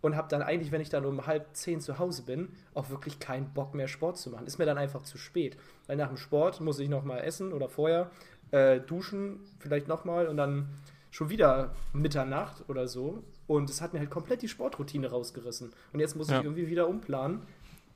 [0.00, 3.18] und habe dann eigentlich, wenn ich dann um halb zehn zu Hause bin, auch wirklich
[3.18, 4.46] keinen Bock mehr Sport zu machen.
[4.46, 7.68] Ist mir dann einfach zu spät, weil nach dem Sport muss ich nochmal essen oder
[7.68, 8.10] vorher
[8.50, 10.68] äh, duschen, vielleicht nochmal und dann
[11.10, 13.24] schon wieder Mitternacht oder so.
[13.46, 15.72] Und es hat mir halt komplett die Sportroutine rausgerissen.
[15.92, 16.38] Und jetzt muss ja.
[16.38, 17.42] ich irgendwie wieder umplanen,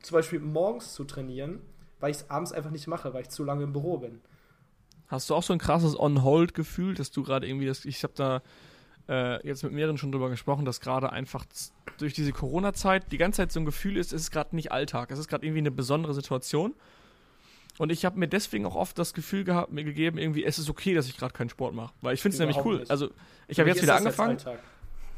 [0.01, 1.61] zum Beispiel morgens zu trainieren,
[1.99, 4.21] weil ich es abends einfach nicht mache, weil ich zu lange im Büro bin.
[5.09, 8.41] Hast du auch so ein krasses On-Hold-Gefühl, dass du gerade irgendwie das, ich habe da
[9.09, 11.45] äh, jetzt mit mehreren schon drüber gesprochen, dass gerade einfach
[11.97, 15.11] durch diese Corona-Zeit die ganze Zeit so ein Gefühl ist, es ist gerade nicht Alltag,
[15.11, 16.75] es ist gerade irgendwie eine besondere Situation
[17.79, 20.69] und ich habe mir deswegen auch oft das Gefühl gehabt, mir gegeben, irgendwie, es ist
[20.69, 21.93] okay, dass ich gerade keinen Sport mache.
[22.01, 22.79] Weil ich finde es nämlich cool.
[22.79, 22.91] Nicht.
[22.91, 23.09] Also,
[23.47, 24.37] ich habe jetzt wieder angefangen.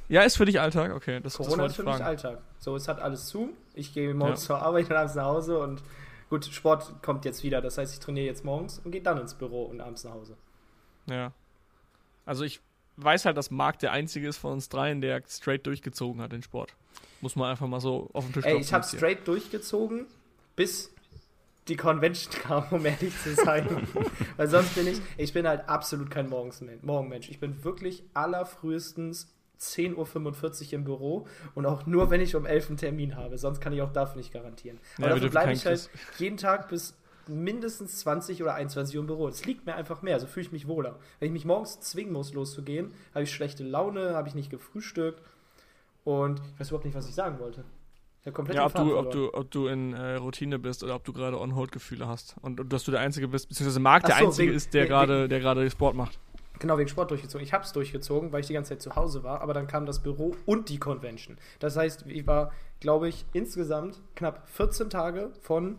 [0.10, 1.22] Ja, ist für dich Alltag, okay.
[1.24, 2.38] Das, Corona das ist für mich Alltag.
[2.60, 3.50] So, es hat alles zu.
[3.74, 4.48] Ich gehe morgens ja.
[4.48, 5.82] zur Arbeit und abends nach Hause und
[6.32, 7.62] gut, Sport kommt jetzt wieder.
[7.62, 10.38] Das heißt, ich trainiere jetzt morgens und gehe dann ins Büro und abends nach Hause.
[11.08, 11.34] Ja.
[12.26, 12.62] Also ich
[12.96, 16.42] weiß halt, dass Marc der einzige ist von uns dreien, der straight durchgezogen hat den
[16.42, 16.74] Sport.
[17.20, 20.08] Muss man einfach mal so auf den Tisch Ey, ich habe straight durchgezogen
[20.56, 20.94] bis
[21.68, 23.88] die Convention kam, um ehrlich zu sein.
[24.38, 27.30] Weil sonst bin ich, ich bin halt absolut kein Morgenmensch.
[27.30, 32.70] Ich bin wirklich allerfrühestens 10.45 Uhr im Büro und auch nur, wenn ich um 11
[32.70, 33.38] einen Termin habe.
[33.38, 34.80] Sonst kann ich auch dafür nicht garantieren.
[34.98, 36.96] Aber ja, dafür bleibe ich halt jeden Tag bis
[37.28, 39.28] mindestens 20 oder 21 Uhr im Büro.
[39.28, 41.00] Das liegt mir einfach mehr, so fühle ich mich wohler.
[41.20, 45.22] Wenn ich mich morgens zwingen muss, loszugehen, habe ich schlechte Laune, habe ich nicht gefrühstückt
[46.04, 47.64] und ich weiß überhaupt nicht, was ich sagen wollte.
[48.24, 51.40] Ja, ob, du, ob, du, ob du in äh, Routine bist oder ob du gerade
[51.40, 52.36] On-Hold-Gefühle hast.
[52.42, 54.86] Und, und, dass du der Einzige bist, beziehungsweise Marc der so, Einzige wegen, ist, der
[54.86, 56.20] gerade Sport macht.
[56.62, 57.44] Genau, wegen Sport durchgezogen.
[57.44, 59.88] Ich habe es durchgezogen, weil ich die ganze Zeit zu Hause war, aber dann kam
[59.88, 61.40] das Büro und die Convention.
[61.58, 65.78] Das heißt, ich war, glaube ich, insgesamt knapp 14 Tage von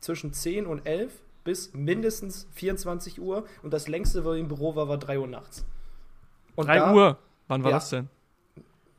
[0.00, 1.12] zwischen 10 und 11
[1.44, 5.28] bis mindestens 24 Uhr und das längste, wo ich im Büro war, war 3 Uhr
[5.28, 5.64] nachts.
[6.56, 7.18] Und 3 da, Uhr?
[7.46, 8.08] Wann war ja, das denn?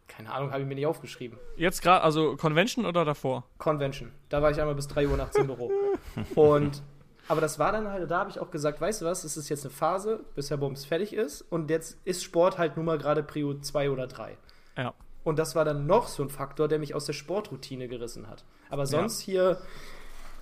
[0.07, 1.37] Keine Ahnung, habe ich mir nicht aufgeschrieben.
[1.57, 3.43] Jetzt gerade, also Convention oder davor?
[3.57, 4.13] Convention.
[4.29, 5.69] Da war ich einmal bis 3 Uhr nachts im Büro.
[6.35, 6.81] Und,
[7.27, 9.49] aber das war dann halt, da habe ich auch gesagt, weißt du was, es ist
[9.49, 11.41] jetzt eine Phase, bis Herr Bums fertig ist.
[11.41, 14.37] Und jetzt ist Sport halt nun mal gerade Prio 2 oder 3.
[14.77, 14.93] Ja.
[15.23, 18.43] Und das war dann noch so ein Faktor, der mich aus der Sportroutine gerissen hat.
[18.69, 19.31] Aber sonst ja.
[19.31, 19.57] hier.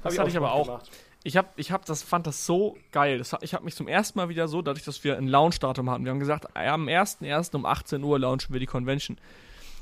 [0.03, 0.65] Das hatte ich aber auch.
[0.65, 0.91] Gemacht.
[1.25, 3.17] Ich habe, ich hab das, fand das so geil.
[3.17, 6.03] Das, ich habe mich zum ersten Mal wieder so, dadurch, dass wir ein Launch-Datum hatten.
[6.03, 7.55] Wir haben gesagt, am 1.1.
[7.55, 9.17] um 18 Uhr launchen wir die Convention.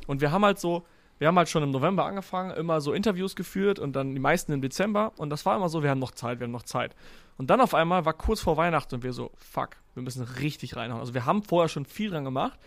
[0.06, 0.86] Und wir haben halt so,
[1.21, 4.53] wir haben halt schon im November angefangen, immer so Interviews geführt und dann die meisten
[4.53, 5.12] im Dezember.
[5.17, 6.95] Und das war immer so, wir haben noch Zeit, wir haben noch Zeit.
[7.38, 10.75] Und dann auf einmal war kurz vor Weihnachten und wir so, fuck, wir müssen richtig
[10.75, 10.99] reinhauen.
[10.99, 12.57] Also wir haben vorher schon viel dran gemacht.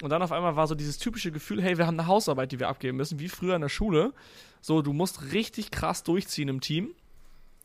[0.00, 2.60] Und dann auf einmal war so dieses typische Gefühl, hey, wir haben eine Hausarbeit, die
[2.60, 4.12] wir abgeben müssen, wie früher in der Schule.
[4.60, 6.94] So, du musst richtig krass durchziehen im Team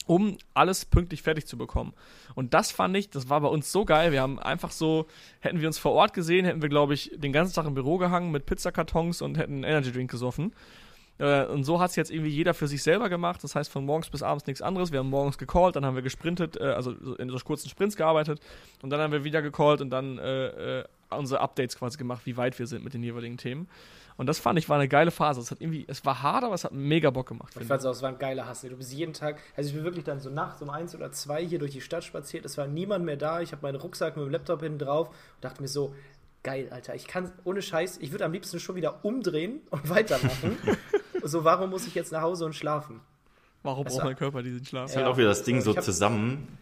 [0.05, 1.93] um alles pünktlich fertig zu bekommen.
[2.35, 4.11] Und das fand ich, das war bei uns so geil.
[4.11, 5.07] Wir haben einfach so,
[5.39, 7.97] hätten wir uns vor Ort gesehen, hätten wir, glaube ich, den ganzen Tag im Büro
[7.97, 10.53] gehangen mit Pizzakartons und hätten einen Energy Drink gesoffen.
[11.19, 13.43] Äh, und so hat es jetzt irgendwie jeder für sich selber gemacht.
[13.43, 14.91] Das heißt, von morgens bis abends nichts anderes.
[14.91, 18.39] Wir haben morgens gecallt, dann haben wir gesprintet, äh, also in so kurzen Sprints gearbeitet.
[18.81, 22.37] Und dann haben wir wieder gecallt und dann äh, äh, unsere Updates quasi gemacht, wie
[22.37, 23.67] weit wir sind mit den jeweiligen Themen.
[24.17, 25.41] Und das fand ich war eine geile Phase.
[25.41, 27.53] Es hat irgendwie, es war hart, aber es hat mega Bock gemacht.
[27.59, 28.69] Ich fand es auch, es war ein geiler Hassel.
[28.69, 31.45] Du bist jeden Tag, also ich bin wirklich dann so nachts um eins oder zwei
[31.45, 32.45] hier durch die Stadt spaziert.
[32.45, 33.41] Es war niemand mehr da.
[33.41, 35.95] Ich habe meinen Rucksack mit dem Laptop hinten drauf und dachte mir so,
[36.43, 36.95] geil, Alter.
[36.95, 40.57] Ich kann, ohne Scheiß, ich würde am liebsten schon wieder umdrehen und weitermachen.
[41.23, 43.01] so, warum muss ich jetzt nach Hause und schlafen?
[43.63, 44.83] Warum braucht mein Körper diesen Schlaf?
[44.83, 46.57] Das ist halt auch wieder das Ding so zusammen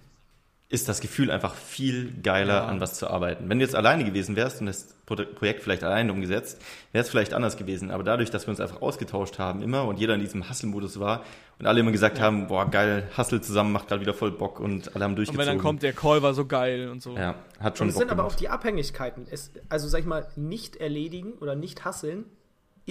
[0.71, 2.65] ist das Gefühl einfach viel geiler, ja.
[2.65, 3.49] an was zu arbeiten.
[3.49, 6.61] Wenn du jetzt alleine gewesen wärst und das Projekt vielleicht alleine umgesetzt,
[6.93, 7.91] wäre es vielleicht anders gewesen.
[7.91, 11.25] Aber dadurch, dass wir uns einfach ausgetauscht haben immer und jeder in diesem Hustle-Modus war
[11.59, 12.23] und alle immer gesagt ja.
[12.23, 15.41] haben, boah, geil, Hustle zusammen macht gerade wieder voll Bock und alle haben durchgezogen.
[15.41, 17.17] Und wenn dann kommt, der Call war so geil und so.
[17.17, 18.11] Ja, hat schon und es Bock sind gemacht.
[18.11, 19.27] aber auch die Abhängigkeiten.
[19.29, 22.23] Es, also sag ich mal, nicht erledigen oder nicht hasseln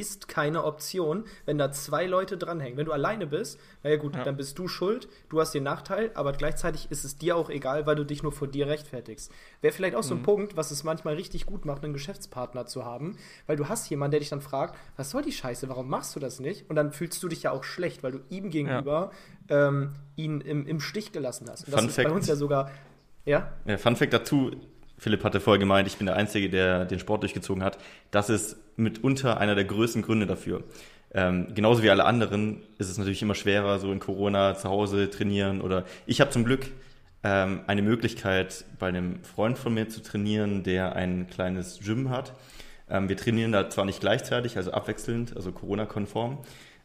[0.00, 2.78] ist keine Option, wenn da zwei Leute dranhängen.
[2.78, 4.24] Wenn du alleine bist, naja gut, ja.
[4.24, 7.86] dann bist du schuld, du hast den Nachteil, aber gleichzeitig ist es dir auch egal,
[7.86, 9.30] weil du dich nur vor dir rechtfertigst.
[9.60, 10.24] Wäre vielleicht auch so ein mhm.
[10.24, 14.12] Punkt, was es manchmal richtig gut macht, einen Geschäftspartner zu haben, weil du hast jemanden,
[14.12, 16.68] der dich dann fragt, was soll die Scheiße, warum machst du das nicht?
[16.68, 19.10] Und dann fühlst du dich ja auch schlecht, weil du ihm gegenüber
[19.48, 19.68] ja.
[19.68, 21.64] ähm, ihn im, im Stich gelassen hast.
[21.64, 22.08] Und das Fun ist Fact.
[22.08, 22.70] bei uns ja sogar
[23.24, 23.52] ja?
[23.64, 23.78] ja?
[23.78, 24.50] Fun Fact dazu,
[25.00, 27.78] Philipp hatte vorher gemeint, ich bin der Einzige, der den Sport durchgezogen hat.
[28.10, 30.62] Das ist mitunter einer der größten Gründe dafür.
[31.14, 35.08] Ähm, genauso wie alle anderen ist es natürlich immer schwerer, so in Corona zu Hause
[35.08, 36.70] trainieren oder ich habe zum Glück
[37.24, 42.34] ähm, eine Möglichkeit, bei einem Freund von mir zu trainieren, der ein kleines Gym hat.
[42.90, 46.38] Ähm, wir trainieren da zwar nicht gleichzeitig, also abwechselnd, also Corona-konform,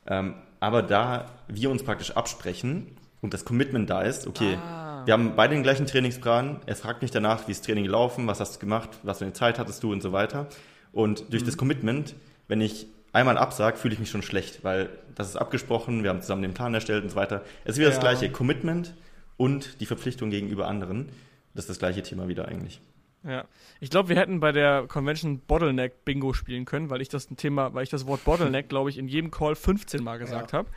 [0.07, 5.13] ähm, aber da wir uns praktisch absprechen und das Commitment da ist, okay, ah wir
[5.13, 6.61] haben beide den gleichen Trainingsplan.
[6.65, 9.33] Er fragt mich danach, wie ist Training gelaufen, was hast du gemacht, was für eine
[9.33, 10.47] Zeit hattest du und so weiter.
[10.91, 11.47] Und durch mhm.
[11.47, 12.15] das Commitment,
[12.47, 16.21] wenn ich einmal absage, fühle ich mich schon schlecht, weil das ist abgesprochen, wir haben
[16.21, 17.43] zusammen den Plan erstellt und so weiter.
[17.63, 17.95] Es ist wieder ja.
[17.95, 18.93] das gleiche Commitment
[19.37, 21.09] und die Verpflichtung gegenüber anderen.
[21.53, 22.81] Das ist das gleiche Thema wieder eigentlich.
[23.23, 23.45] Ja,
[23.79, 27.73] ich glaube, wir hätten bei der Convention Bottleneck Bingo spielen können, weil ich das Thema,
[27.73, 30.59] weil ich das Wort Bottleneck, glaube ich, in jedem Call 15 Mal gesagt ja.
[30.59, 30.69] habe.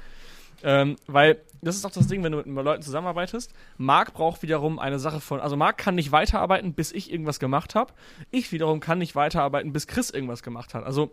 [0.63, 3.53] Ähm, weil das ist auch das Ding, wenn du mit Leuten zusammenarbeitest.
[3.77, 7.75] Marc braucht wiederum eine Sache von, also Marc kann nicht weiterarbeiten, bis ich irgendwas gemacht
[7.75, 7.93] habe.
[8.31, 10.85] Ich wiederum kann nicht weiterarbeiten, bis Chris irgendwas gemacht hat.
[10.85, 11.13] Also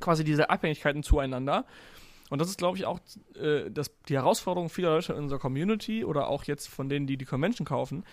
[0.00, 1.64] quasi diese Abhängigkeiten zueinander.
[2.30, 3.00] Und das ist, glaube ich, auch
[3.40, 7.16] äh, das, die Herausforderung vieler Leute in unserer Community oder auch jetzt von denen, die
[7.16, 8.04] die Convention kaufen,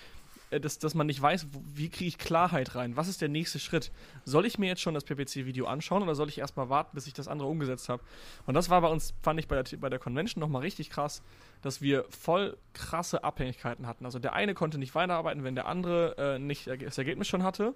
[0.60, 2.98] dass, dass man nicht weiß, wie kriege ich Klarheit rein?
[2.98, 3.92] Was ist der nächste Schritt?
[4.26, 7.14] Soll ich mir jetzt schon das PPC-Video anschauen oder soll ich erstmal warten, bis ich
[7.14, 8.04] das andere umgesetzt habe?
[8.46, 11.22] Und das war bei uns, fand ich bei der, bei der Convention nochmal richtig krass,
[11.62, 14.06] dass wir voll krasse Abhängigkeiten hatten.
[14.06, 17.74] Also der eine konnte nicht weiterarbeiten, wenn der andere äh, nicht das Ergebnis schon hatte.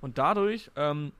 [0.00, 1.12] Und dadurch ähm,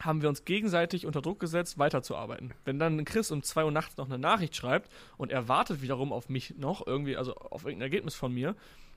[0.00, 2.52] haben wir uns gegenseitig unter Druck gesetzt, weiterzuarbeiten.
[2.64, 6.12] Wenn dann Chris um 2 Uhr nachts noch eine Nachricht schreibt und er wartet wiederum
[6.12, 8.54] auf mich noch, irgendwie, also auf irgendein Ergebnis von mir,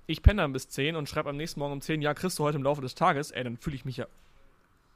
[0.07, 2.43] ich penne dann bis 10 und schreibe am nächsten Morgen um 10, ja, kriegst du
[2.43, 4.07] heute im Laufe des Tages, ey, dann fühle ich mich ja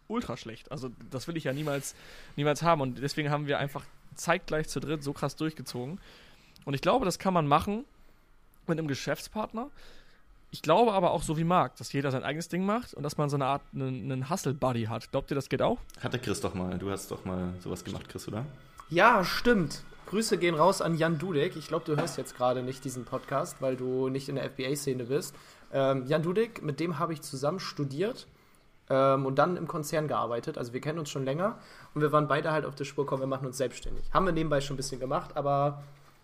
[0.08, 0.72] ultra schlecht.
[0.72, 1.96] Also das will ich ja niemals,
[2.36, 2.82] niemals haben.
[2.82, 6.00] Und deswegen haben wir einfach zeitgleich zu dritt so krass durchgezogen.
[6.66, 7.86] Und ich glaube, das kann man machen
[8.68, 9.70] mit einem Geschäftspartner.
[10.52, 13.18] Ich glaube aber auch so wie Marc, dass jeder sein eigenes Ding macht und dass
[13.18, 15.12] man so eine Art einen, einen Hustle-Buddy hat.
[15.12, 15.78] Glaubt ihr, das geht auch?
[16.02, 16.78] Hatte Chris doch mal.
[16.80, 18.46] Du hast doch mal sowas gemacht, Chris, oder?
[18.90, 19.84] Ja, stimmt.
[20.10, 21.56] Grüße gehen raus an Jan Dudek.
[21.56, 25.04] Ich glaube, du hörst jetzt gerade nicht diesen Podcast, weil du nicht in der FBA-Szene
[25.04, 25.36] bist.
[25.72, 28.26] Ähm, Jan Dudek, mit dem habe ich zusammen studiert
[28.90, 30.58] ähm, und dann im Konzern gearbeitet.
[30.58, 31.60] Also wir kennen uns schon länger
[31.94, 34.04] und wir waren beide halt auf der Spur, komm, wir machen uns selbstständig.
[34.12, 35.84] Haben wir nebenbei schon ein bisschen gemacht, aber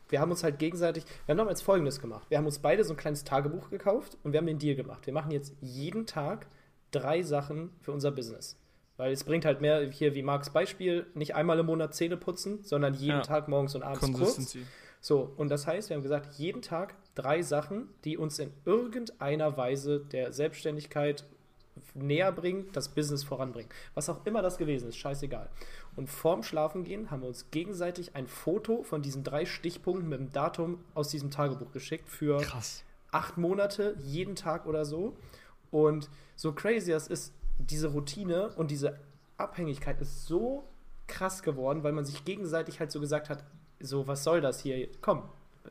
[0.10, 2.26] wir haben uns halt gegenseitig, wir haben damals Folgendes gemacht.
[2.30, 5.06] Wir haben uns beide so ein kleines Tagebuch gekauft und wir haben den Deal gemacht.
[5.06, 6.48] Wir machen jetzt jeden Tag
[6.89, 8.58] drei Sachen für unser Business.
[8.97, 12.63] Weil es bringt halt mehr, hier wie Marks Beispiel, nicht einmal im Monat Zähne putzen,
[12.63, 13.21] sondern jeden ja.
[13.21, 14.58] Tag morgens und abends kurz.
[15.01, 19.58] So, und das heißt, wir haben gesagt, jeden Tag drei Sachen, die uns in irgendeiner
[19.58, 21.25] Weise der Selbstständigkeit
[21.93, 23.69] näher bringen, das Business voranbringen.
[23.93, 25.49] Was auch immer das gewesen ist, scheißegal.
[25.95, 30.31] Und vorm Schlafengehen haben wir uns gegenseitig ein Foto von diesen drei Stichpunkten mit dem
[30.31, 32.84] Datum aus diesem Tagebuch geschickt für Krass.
[33.12, 35.15] acht Monate, jeden Tag oder so.
[35.69, 38.99] Und so crazy das ist, diese Routine und diese
[39.37, 40.67] Abhängigkeit ist so
[41.07, 43.43] krass geworden, weil man sich gegenseitig halt so gesagt hat,
[43.79, 44.87] so, was soll das hier?
[45.01, 45.23] Komm,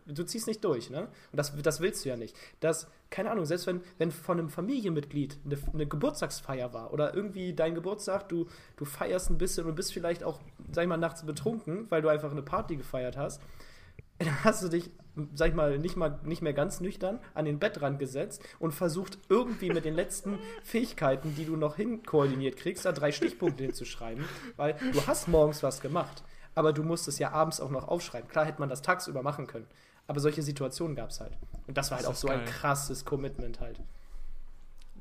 [0.07, 1.03] du ziehst nicht durch, ne?
[1.33, 2.37] Und das, das willst du ja nicht.
[2.61, 7.55] Das, keine Ahnung, selbst wenn, wenn von einem Familienmitglied eine, eine Geburtstagsfeier war oder irgendwie
[7.55, 11.25] dein Geburtstag, du, du feierst ein bisschen und bist vielleicht auch, sag ich mal, nachts
[11.25, 13.41] betrunken, weil du einfach eine Party gefeiert hast,
[14.19, 14.91] dann hast du dich
[15.35, 19.19] sag ich mal, nicht, mal, nicht mehr ganz nüchtern an den Bettrand gesetzt und versucht
[19.29, 24.25] irgendwie mit den letzten Fähigkeiten, die du noch hinkoordiniert kriegst, da drei Stichpunkte hinzuschreiben,
[24.57, 26.23] weil du hast morgens was gemacht,
[26.55, 28.29] aber du musst es ja abends auch noch aufschreiben.
[28.29, 29.67] Klar hätte man das tagsüber machen können,
[30.07, 31.33] aber solche Situationen gab es halt.
[31.67, 32.41] Und das war halt das auch so geil.
[32.41, 33.81] ein krasses Commitment halt.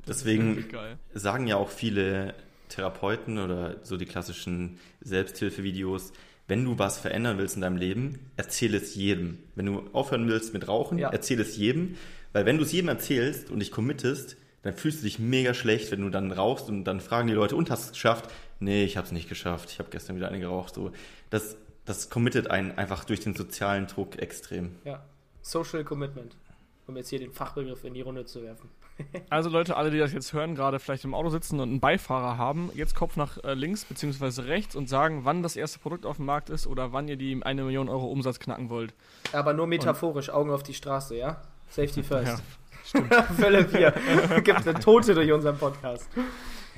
[0.08, 0.66] Deswegen
[1.14, 2.36] sagen ja auch viele
[2.70, 6.12] Therapeuten oder so die klassischen Selbsthilfevideos,
[6.48, 9.40] wenn du was verändern willst in deinem Leben, erzähl es jedem.
[9.56, 11.10] Wenn du aufhören willst mit Rauchen, ja.
[11.10, 11.96] erzähl es jedem.
[12.34, 15.92] Weil wenn du es jedem erzählst und dich committest, dann fühlst du dich mega schlecht,
[15.92, 18.30] wenn du dann rauchst und dann fragen die Leute, und hast du es geschafft?
[18.60, 19.70] Nee, ich habe es nicht geschafft.
[19.72, 20.76] Ich habe gestern wieder eine geraucht.
[20.76, 20.92] So,
[21.30, 24.76] das, das committet einen einfach durch den sozialen Druck extrem.
[24.86, 25.04] Ja,
[25.42, 26.38] Social Commitment.
[26.88, 28.70] um jetzt hier den Fachbegriff in die Runde zu werfen.
[29.30, 32.38] Also Leute, alle, die das jetzt hören, gerade vielleicht im Auto sitzen und einen Beifahrer
[32.38, 34.44] haben, jetzt Kopf nach äh, links bzw.
[34.44, 37.40] rechts und sagen, wann das erste Produkt auf dem Markt ist oder wann ihr die
[37.44, 38.94] eine Million Euro Umsatz knacken wollt.
[39.32, 41.42] Aber nur metaphorisch, und Augen auf die Straße, ja?
[41.70, 42.28] Safety first.
[42.28, 42.38] Ja,
[42.86, 43.14] stimmt.
[43.38, 44.42] Fälle 4.
[44.42, 46.10] Gibt eine Tote durch unseren Podcast.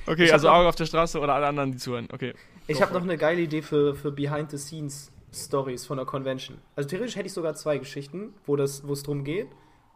[0.07, 2.07] Okay, also Augen auf der Straße oder alle anderen, die zuhören.
[2.11, 2.33] Okay.
[2.67, 6.59] Ich habe noch eine geile Idee für, für Behind the Scenes Stories von der Convention.
[6.75, 9.47] Also theoretisch hätte ich sogar zwei Geschichten, wo es darum geht,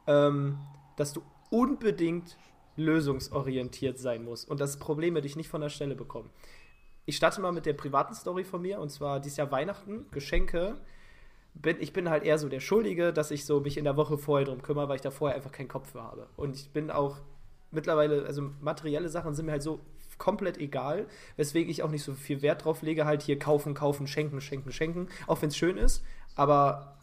[0.08, 0.58] ähm,
[0.98, 2.38] dass du unbedingt
[2.76, 6.30] lösungsorientiert sein musst und das Probleme dich nicht von der Stelle bekommen.
[7.06, 10.80] Ich starte mal mit der privaten Story von mir und zwar dieses Jahr Weihnachten, Geschenke.
[11.56, 14.18] Bin, ich bin halt eher so der Schuldige, dass ich so mich in der Woche
[14.18, 16.28] vorher drum kümmere, weil ich da vorher einfach keinen Kopf für habe.
[16.38, 17.18] Und ich bin auch
[17.72, 19.80] mittlerweile, also materielle Sachen sind mir halt so
[20.18, 21.08] komplett egal,
[21.38, 24.72] weswegen ich auch nicht so viel Wert drauf lege, halt hier kaufen, kaufen, schenken, schenken,
[24.72, 26.04] schenken, auch wenn es schön ist,
[26.36, 26.99] aber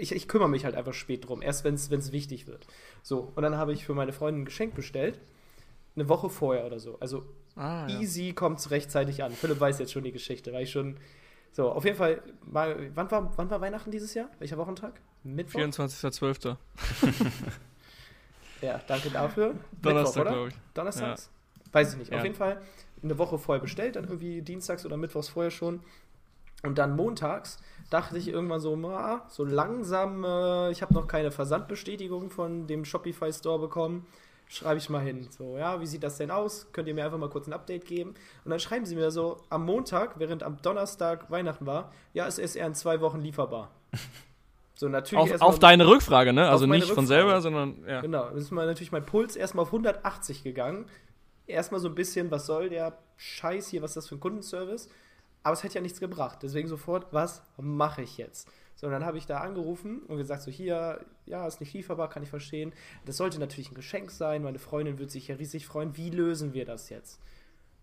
[0.00, 2.66] ich, ich kümmere mich halt einfach spät drum, erst wenn es wichtig wird.
[3.02, 5.20] So, und dann habe ich für meine Freundin ein Geschenk bestellt,
[5.96, 6.98] eine Woche vorher oder so.
[7.00, 7.24] Also
[7.56, 8.00] ah, ja.
[8.00, 9.32] easy kommt es rechtzeitig an.
[9.32, 10.96] Philipp weiß jetzt schon die Geschichte, weil ich schon.
[11.52, 14.30] So, auf jeden Fall, mal, wann, war, wann war Weihnachten dieses Jahr?
[14.38, 15.00] Welcher Wochentag?
[15.24, 15.58] Mittwoch?
[15.60, 16.56] 24.12.
[18.62, 19.56] ja, danke dafür.
[19.82, 20.54] Donnerstag, glaube ich.
[20.74, 21.28] Donnerstags?
[21.56, 21.72] Ja.
[21.72, 22.12] Weiß ich nicht.
[22.12, 22.18] Ja.
[22.18, 22.62] Auf jeden Fall
[23.02, 25.80] eine Woche vorher bestellt, dann irgendwie dienstags oder mittwochs vorher schon.
[26.62, 27.58] Und dann montags
[27.90, 32.84] dachte ich irgendwann so, ah, so langsam, äh, ich habe noch keine Versandbestätigung von dem
[32.84, 34.06] Shopify Store bekommen.
[34.48, 35.28] Schreibe ich mal hin.
[35.30, 36.68] So, ja, wie sieht das denn aus?
[36.72, 38.14] Könnt ihr mir einfach mal kurz ein Update geben?
[38.44, 42.38] Und dann schreiben sie mir so, am Montag, während am Donnerstag Weihnachten war, ja, es
[42.38, 43.70] ist eher in zwei Wochen lieferbar.
[44.80, 46.48] So, natürlich auf, auf deine Rückfrage, ne?
[46.48, 46.94] Also nicht Rückfrage.
[46.94, 48.00] von selber, sondern ja.
[48.00, 50.86] Genau, dann ist mal natürlich mein Puls erstmal auf 180 gegangen.
[51.46, 54.88] Erstmal so ein bisschen, was soll der Scheiß hier, was ist das für ein Kundenservice?
[55.42, 56.38] Aber es hätte ja nichts gebracht.
[56.42, 58.48] Deswegen sofort, was mache ich jetzt?
[58.76, 62.08] So, und dann habe ich da angerufen und gesagt, so hier, ja, ist nicht lieferbar,
[62.08, 62.72] kann ich verstehen.
[63.04, 64.42] Das sollte natürlich ein Geschenk sein.
[64.42, 65.96] Meine Freundin würde sich ja riesig freuen.
[65.96, 67.20] Wie lösen wir das jetzt?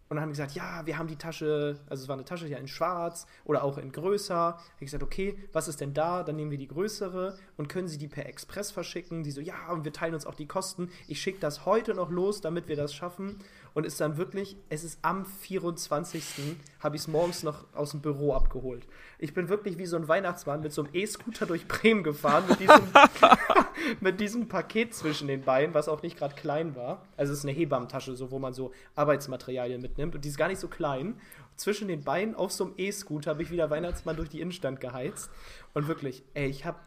[0.09, 2.47] Und dann haben die gesagt, ja, wir haben die Tasche, also es war eine Tasche
[2.47, 4.57] ja in schwarz oder auch in größer.
[4.79, 6.23] Ich gesagt, okay, was ist denn da?
[6.23, 9.23] Dann nehmen wir die größere und können sie die per Express verschicken.
[9.23, 10.89] Die so, ja, und wir teilen uns auch die Kosten.
[11.07, 13.39] Ich schicke das heute noch los, damit wir das schaffen
[13.77, 16.23] und ist dann wirklich, es ist am 24.
[16.79, 18.87] habe ich es morgens noch aus dem Büro abgeholt.
[19.19, 22.59] Ich bin wirklich wie so ein Weihnachtsmann mit so einem E-Scooter durch Bremen gefahren, mit
[22.59, 22.81] diesem,
[24.01, 27.05] mit diesem Paket zwischen den Beinen, was auch nicht gerade klein war.
[27.17, 30.47] Also es ist eine Hebammentasche, so, wo man so Arbeitsmaterialien mitnimmt und die ist gar
[30.47, 31.21] nicht so klein.
[31.55, 35.29] Zwischen den Beinen auf so einem E-Scooter habe ich wieder Weihnachtsmann durch die Innenstadt geheizt.
[35.75, 36.79] Und wirklich, ey, ich habe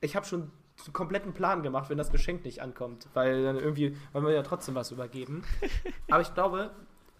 [0.00, 0.52] ich hab schon
[0.86, 3.08] einen kompletten Plan gemacht, wenn das Geschenk nicht ankommt.
[3.14, 5.42] Weil dann irgendwie wollen wir ja trotzdem was übergeben.
[6.10, 6.70] Aber ich glaube,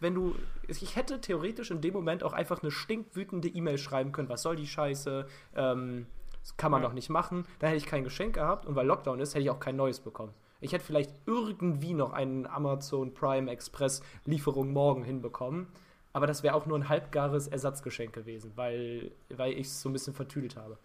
[0.01, 0.35] wenn du.
[0.69, 4.57] Ich hätte theoretisch in dem Moment auch einfach eine stinkwütende E-Mail schreiben können, was soll
[4.57, 5.27] die Scheiße?
[5.55, 6.07] Ähm,
[6.43, 6.89] das kann man ja.
[6.89, 7.47] doch nicht machen.
[7.61, 10.01] Da hätte ich kein Geschenk gehabt und weil Lockdown ist, hätte ich auch kein neues
[10.01, 10.35] bekommen.
[10.61, 15.67] Ich hätte vielleicht irgendwie noch einen Amazon Prime Express Lieferung morgen hinbekommen.
[16.13, 19.93] Aber das wäre auch nur ein halbgares Ersatzgeschenk gewesen, weil, weil ich es so ein
[19.93, 20.79] bisschen vertüdelt habe.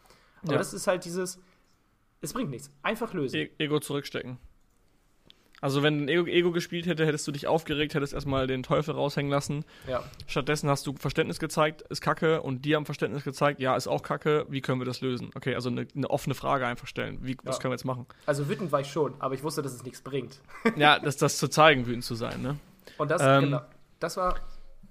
[0.44, 0.58] Aber ja.
[0.58, 1.42] das ist halt dieses,
[2.22, 2.72] es bringt nichts.
[2.84, 3.38] Einfach lösen.
[3.38, 4.38] E Ego zurückstecken.
[5.60, 8.94] Also wenn ein Ego, Ego, gespielt hätte, hättest du dich aufgeregt, hättest erstmal den Teufel
[8.94, 9.66] raushängen lassen.
[9.88, 10.04] Ja.
[10.28, 14.04] Stattdessen hast du Verständnis gezeigt, ist Kacke, und die haben Verständnis gezeigt, ja, ist auch
[14.04, 15.32] Kacke, wie können wir das lösen?
[15.34, 17.18] Okay, also eine, eine offene Frage einfach stellen.
[17.22, 17.38] Wie, ja.
[17.44, 18.06] Was können wir jetzt machen?
[18.28, 20.42] Also wütend war ich schon, aber ich wusste, dass es nichts bringt.
[20.76, 22.58] ja, das, das zu zeigen, wütend zu sein, ne?
[23.00, 23.62] Und das, ähm, genau,
[24.00, 24.36] das war.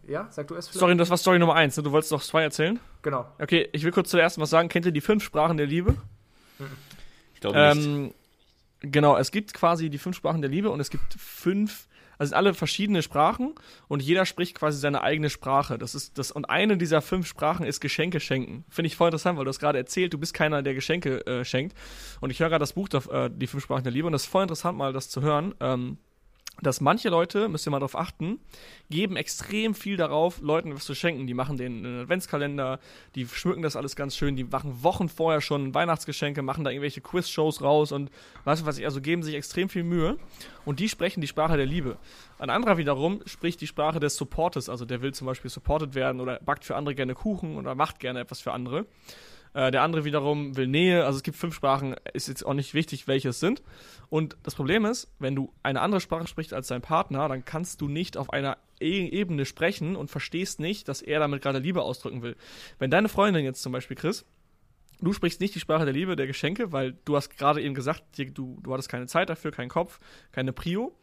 [0.09, 0.81] Ja, sag du es vielleicht.
[0.81, 1.83] Sorry, das war Story Nummer eins, ne?
[1.85, 2.81] Du wolltest noch zwei erzählen?
[3.03, 3.27] Genau.
[3.41, 4.69] Okay, ich will kurz zuerst was sagen.
[4.69, 5.93] Kennt ihr die fünf Sprachen der Liebe?
[6.59, 6.67] Mhm.
[7.37, 7.87] Ich glaube nicht.
[7.87, 8.15] Ähm,
[8.81, 12.55] genau, es gibt quasi die fünf Sprachen der Liebe und es gibt fünf, also alle
[12.55, 13.55] verschiedene Sprachen
[13.89, 15.77] und jeder spricht quasi seine eigene Sprache.
[15.77, 18.65] Das ist das und eine dieser fünf Sprachen ist Geschenke schenken.
[18.71, 21.45] Finde ich voll interessant, weil du hast gerade erzählt, du bist keiner, der Geschenke äh,
[21.45, 21.77] schenkt.
[22.23, 24.31] Und ich höre gerade das Buch, äh, die fünf Sprachen der Liebe und das ist
[24.31, 25.55] voll interessant, mal das zu hören.
[25.61, 25.99] Ähm,
[26.63, 28.39] dass manche Leute, müsst ihr mal darauf achten,
[28.89, 31.27] geben extrem viel darauf, Leuten was zu schenken.
[31.27, 32.81] Die machen den Adventskalender,
[33.15, 37.01] die schmücken das alles ganz schön, die machen Wochen vorher schon Weihnachtsgeschenke, machen da irgendwelche
[37.01, 38.11] Quiz-Shows raus und
[38.45, 40.17] was ich, also geben sich extrem viel Mühe
[40.65, 41.99] und die sprechen die Sprache der Liebe.
[42.39, 46.21] Ein anderer wiederum spricht die Sprache des Supportes, also der will zum Beispiel supported werden
[46.21, 48.87] oder backt für andere gerne Kuchen oder macht gerne etwas für andere.
[49.57, 51.07] Äh, der andere wiederum will Nähe.
[51.07, 53.63] Also es gibt fünf Sprachen, ist jetzt auch nicht wichtig, welche es sind.
[54.11, 57.81] Und das Problem ist, wenn du eine andere Sprache sprichst als dein Partner, dann kannst
[57.81, 61.81] du nicht auf einer e Ebene sprechen und verstehst nicht, dass er damit gerade Liebe
[61.81, 62.37] ausdrücken will.
[62.79, 64.27] Wenn deine Freundin jetzt zum Beispiel, Chris,
[65.01, 68.05] du sprichst nicht die Sprache der Liebe, der Geschenke, weil du hast gerade eben gesagt,
[68.19, 70.01] du, du hattest keine Zeit dafür, keinen Kopf,
[70.33, 70.95] keine Prio.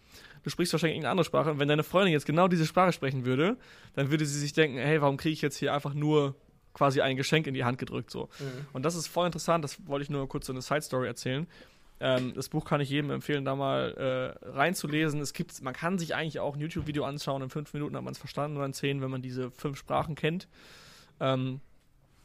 [0.44, 1.50] Du sprichst wahrscheinlich irgendeine andere Sprache.
[1.50, 3.58] Und wenn deine Freundin jetzt genau diese Sprache sprechen würde,
[3.96, 6.36] dann würde sie sich denken, hey, warum kriege ich jetzt hier einfach nur
[6.74, 8.12] quasi ein Geschenk in die Hand gedrückt.
[8.12, 8.30] So.
[8.40, 8.66] Mhm.
[8.74, 11.48] Und das ist voll interessant, das wollte ich nur kurz so eine Side-Story erzählen.
[12.00, 15.22] Ähm, das Buch kann ich jedem empfehlen, da mal äh, reinzulesen.
[15.22, 17.42] Es gibt, man kann sich eigentlich auch ein YouTube-Video anschauen.
[17.42, 20.16] In fünf Minuten hat man es verstanden oder in zehn, wenn man diese fünf Sprachen
[20.16, 20.48] kennt.
[21.20, 21.62] Ähm,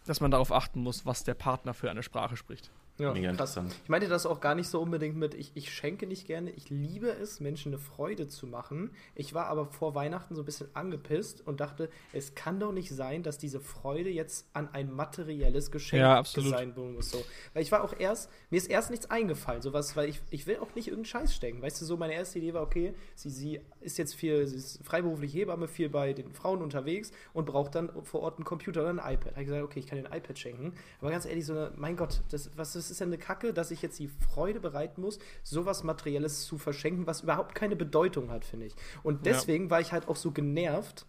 [0.07, 2.71] dass man darauf achten muss, was der Partner für eine Sprache spricht.
[2.99, 3.33] Ja, Mega krass.
[3.57, 3.77] interessant.
[3.85, 6.51] Ich meinte das auch gar nicht so unbedingt mit, ich, ich schenke nicht gerne.
[6.51, 8.91] Ich liebe es, Menschen eine Freude zu machen.
[9.15, 12.91] Ich war aber vor Weihnachten so ein bisschen angepisst und dachte, es kann doch nicht
[12.91, 17.11] sein, dass diese Freude jetzt an ein materielles Geschenk ja, sein muss.
[17.11, 17.25] So.
[17.55, 20.59] Weil ich war auch erst, mir ist erst nichts eingefallen, sowas, weil ich, ich will
[20.59, 21.63] auch nicht irgendeinen Scheiß stecken.
[21.63, 24.85] Weißt du, so meine erste Idee war, okay, sie, sie ist jetzt viel, sie ist
[24.85, 28.91] freiberuflich Hebamme, viel bei den Frauen unterwegs und braucht dann vor Ort einen Computer oder
[28.91, 29.27] ein iPad.
[29.27, 30.75] Da habe ich gesagt, okay, ich kann den iPad schenken.
[31.01, 33.53] Aber ganz ehrlich, so eine, mein Gott, das, was ist das ist ja eine Kacke,
[33.53, 38.31] dass ich jetzt die Freude bereiten muss, sowas Materielles zu verschenken, was überhaupt keine Bedeutung
[38.31, 38.75] hat, finde ich.
[39.03, 39.71] Und deswegen ja.
[39.71, 41.07] war ich halt auch so genervt,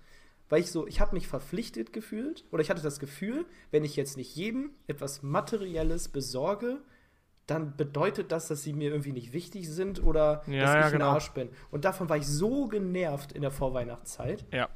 [0.50, 3.96] weil ich so, ich habe mich verpflichtet gefühlt oder ich hatte das Gefühl, wenn ich
[3.96, 6.80] jetzt nicht jedem etwas Materielles besorge,
[7.46, 10.94] dann bedeutet das, dass sie mir irgendwie nicht wichtig sind oder ja, dass ja, ich
[10.94, 11.10] genau.
[11.10, 11.50] ein Arsch bin.
[11.72, 14.46] Und davon war ich so genervt in der Vorweihnachtszeit.
[14.52, 14.70] Ja.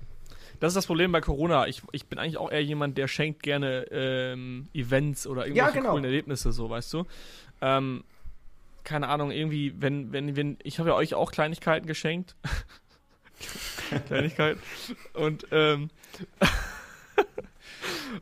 [0.64, 1.68] Das ist das Problem bei Corona.
[1.68, 5.74] Ich, ich bin eigentlich auch eher jemand, der schenkt gerne ähm, Events oder irgendwelche ja,
[5.74, 5.89] genau.
[5.89, 7.05] coolen Erlebnisse, so, weißt du.
[7.59, 8.05] Ähm,
[8.86, 12.38] keine Ahnung, irgendwie, wenn, wenn, wenn, ich habe ja euch auch Kleinigkeiten geschenkt.
[14.07, 14.61] Kleinigkeiten.
[15.11, 15.89] Und, ähm,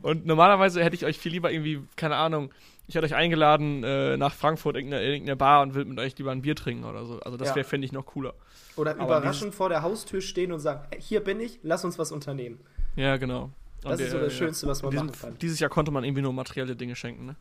[0.02, 2.50] und normalerweise hätte ich euch viel lieber irgendwie, keine Ahnung,
[2.86, 6.18] ich hätte euch eingeladen äh, nach Frankfurt in irgendeine, irgendeine Bar und will mit euch
[6.18, 7.20] lieber ein Bier trinken oder so.
[7.20, 7.56] Also das ja.
[7.56, 8.34] wäre, fände ich, noch cooler.
[8.76, 12.12] Oder Aber überraschend vor der Haustür stehen und sagen, hier bin ich, lass uns was
[12.12, 12.58] unternehmen.
[12.96, 13.50] Ja, genau.
[13.82, 14.32] Das und ist so das.
[14.32, 15.38] Schönste, was man diesem, machen kann.
[15.38, 17.36] Dieses Jahr konnte man irgendwie nur materielle Dinge schenken, ne?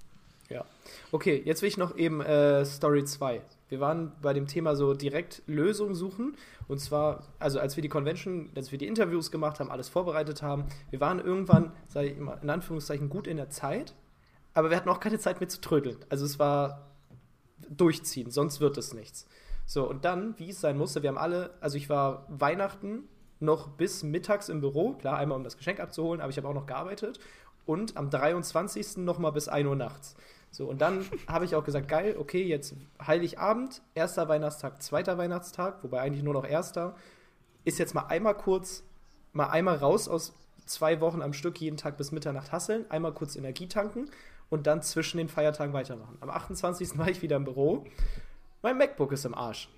[0.52, 0.66] Ja.
[1.12, 3.42] Okay, jetzt will ich noch eben äh, Story 2.
[3.70, 6.36] Wir waren bei dem Thema so direkt Lösungen suchen.
[6.68, 10.42] Und zwar, also als wir die Convention, als wir die Interviews gemacht haben, alles vorbereitet
[10.42, 13.94] haben, wir waren irgendwann, sage ich immer, in Anführungszeichen gut in der Zeit,
[14.54, 15.98] aber wir hatten auch keine Zeit mehr zu trödeln.
[16.10, 16.92] Also es war
[17.70, 19.28] durchziehen, sonst wird es nichts.
[19.66, 23.08] So, und dann, wie es sein musste, wir haben alle, also ich war Weihnachten
[23.40, 26.54] noch bis mittags im Büro, klar, einmal um das Geschenk abzuholen, aber ich habe auch
[26.54, 27.20] noch gearbeitet
[27.66, 28.98] und am 23.
[28.98, 30.16] nochmal bis 1 Uhr nachts.
[30.52, 32.76] So, und dann habe ich auch gesagt, geil, okay, jetzt
[33.06, 36.96] Heiligabend, erster Weihnachtstag, zweiter Weihnachtstag, wobei eigentlich nur noch erster,
[37.64, 38.84] ist jetzt mal einmal kurz,
[39.32, 40.34] mal einmal raus aus
[40.66, 44.10] zwei Wochen am Stück, jeden Tag bis Mitternacht hasseln, einmal kurz Energie tanken
[44.50, 46.18] und dann zwischen den Feiertagen weitermachen.
[46.20, 46.98] Am 28.
[46.98, 47.86] war ich wieder im Büro.
[48.62, 49.70] Mein MacBook ist im Arsch.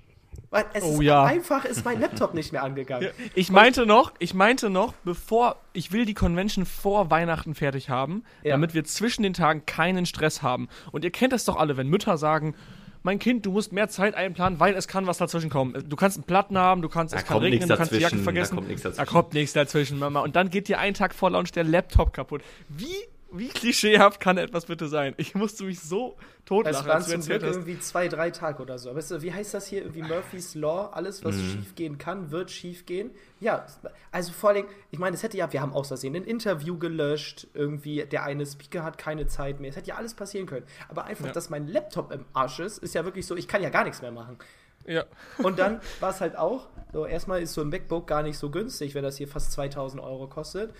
[0.49, 1.23] Weil es oh, ist ja.
[1.23, 3.07] einfach ist mein Laptop nicht mehr angegangen.
[3.07, 7.89] Ja, ich meinte noch, ich meinte noch, bevor ich will die Convention vor Weihnachten fertig
[7.89, 8.51] haben, ja.
[8.51, 10.69] damit wir zwischen den Tagen keinen Stress haben.
[10.91, 12.55] Und ihr kennt das doch alle, wenn Mütter sagen,
[13.03, 15.89] mein Kind, du musst mehr Zeit einplanen, weil es kann was dazwischen kommen.
[15.89, 18.17] Du kannst einen Platten haben, du kannst, da es kann regnen, du kannst die Jacke
[18.17, 18.55] vergessen.
[18.55, 19.05] Da kommt nichts dazwischen.
[19.05, 20.21] Da kommt nichts dazwischen, Mama.
[20.21, 22.41] Und dann geht dir einen Tag vor Launch der Laptop kaputt.
[22.69, 22.95] Wie
[23.33, 25.13] wie klischeehaft kann etwas bitte sein?
[25.17, 26.15] Ich musste mich so
[26.45, 26.79] totlachen.
[26.79, 28.89] Es waren zum Glück irgendwie zwei, drei Tage oder so.
[28.89, 29.81] Aber wie heißt das hier?
[29.81, 30.91] Irgendwie Murphy's Law.
[30.93, 31.49] Alles, was mhm.
[31.51, 33.11] schief gehen kann, wird schief gehen.
[33.39, 33.65] Ja,
[34.11, 37.47] also vor allem, ich meine, es hätte ja, wir haben aus Versehen ein Interview gelöscht.
[37.53, 39.71] Irgendwie, der eine Speaker hat keine Zeit mehr.
[39.71, 40.65] Es hätte ja alles passieren können.
[40.87, 41.31] Aber einfach, ja.
[41.31, 44.01] dass mein Laptop im Arsch ist, ist ja wirklich so, ich kann ja gar nichts
[44.01, 44.37] mehr machen.
[44.85, 45.05] Ja.
[45.37, 48.49] Und dann war es halt auch, so erstmal ist so ein MacBook gar nicht so
[48.49, 50.73] günstig, wenn das hier fast 2000 Euro kostet.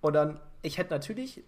[0.00, 1.42] Und dann, ich hätte natürlich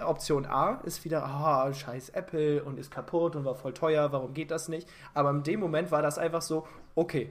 [0.00, 4.34] Option A ist wieder, ah, scheiß Apple und ist kaputt und war voll teuer, warum
[4.34, 4.88] geht das nicht?
[5.14, 7.30] Aber in dem Moment war das einfach so, okay,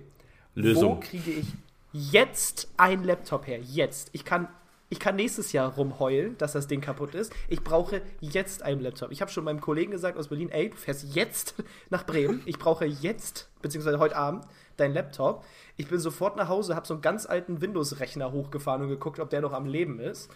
[0.55, 0.97] Lösung.
[0.97, 1.47] wo kriege ich
[1.93, 3.59] jetzt einen Laptop her?
[3.59, 4.09] Jetzt.
[4.13, 4.47] Ich kann,
[4.89, 7.33] ich kann nächstes Jahr rumheulen, dass das Ding kaputt ist.
[7.47, 9.11] Ich brauche jetzt einen Laptop.
[9.11, 11.55] Ich habe schon meinem Kollegen gesagt aus Berlin, ey, du fährst jetzt
[11.89, 12.41] nach Bremen.
[12.45, 14.45] Ich brauche jetzt, beziehungsweise heute Abend,
[14.77, 15.45] deinen Laptop.
[15.77, 19.29] Ich bin sofort nach Hause, habe so einen ganz alten Windows-Rechner hochgefahren und geguckt, ob
[19.29, 20.29] der noch am Leben ist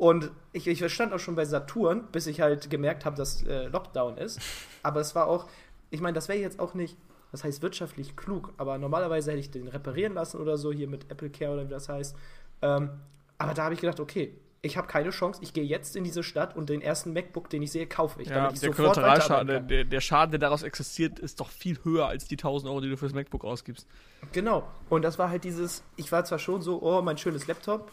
[0.00, 3.66] und ich, ich stand auch schon bei Saturn, bis ich halt gemerkt habe, dass äh,
[3.66, 4.40] Lockdown ist.
[4.82, 5.46] Aber es war auch,
[5.90, 6.96] ich meine, das wäre jetzt auch nicht,
[7.32, 11.10] das heißt wirtschaftlich klug, aber normalerweise hätte ich den reparieren lassen oder so, hier mit
[11.10, 12.16] Apple Care oder wie das heißt.
[12.62, 12.88] Ähm,
[13.36, 14.32] aber da habe ich gedacht, okay,
[14.62, 17.60] ich habe keine Chance, ich gehe jetzt in diese Stadt und den ersten MacBook, den
[17.60, 18.28] ich sehe, kaufe ich.
[18.28, 22.06] Ja, damit ich der Kollateralschaden, der, der Schaden, der daraus existiert, ist doch viel höher
[22.06, 23.86] als die 1000 Euro, die du fürs MacBook ausgibst.
[24.32, 24.66] Genau.
[24.88, 27.90] Und das war halt dieses, ich war zwar schon so, oh, mein schönes Laptop,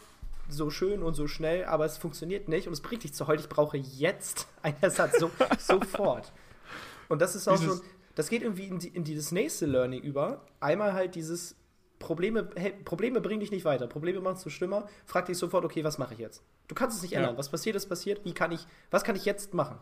[0.50, 3.41] so schön und so schnell, aber es funktioniert nicht und es bringt dich zu heute.
[3.41, 6.32] Ich brauche jetzt einen Ersatz, so, sofort.
[7.10, 7.84] Und das ist auch dieses, so,
[8.16, 10.41] das geht irgendwie in, die, in dieses nächste Learning über.
[10.60, 11.56] Einmal halt dieses
[12.00, 13.88] Probleme, hey, Probleme bringen dich nicht weiter.
[13.88, 14.88] Probleme machen es so schlimmer.
[15.06, 16.43] Frag dich sofort, okay, was mache ich jetzt?
[16.68, 17.34] Du kannst es nicht ändern.
[17.34, 17.38] Ja.
[17.38, 18.24] Was passiert, ist passiert.
[18.26, 19.78] Wie kann ich, was kann ich jetzt machen?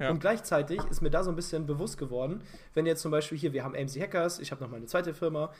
[0.00, 0.10] Ja.
[0.10, 2.42] Und gleichzeitig ist mir da so ein bisschen bewusst geworden,
[2.72, 5.52] wenn jetzt zum Beispiel hier, wir haben AMC Hackers, ich habe noch meine zweite Firma,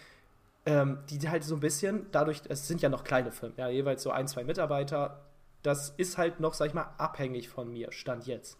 [0.67, 4.03] ähm, die halt so ein bisschen, dadurch, es sind ja noch kleine Firmen, ja, jeweils
[4.03, 5.25] so ein, zwei Mitarbeiter,
[5.63, 8.59] das ist halt noch, sag ich mal, abhängig von mir, Stand jetzt.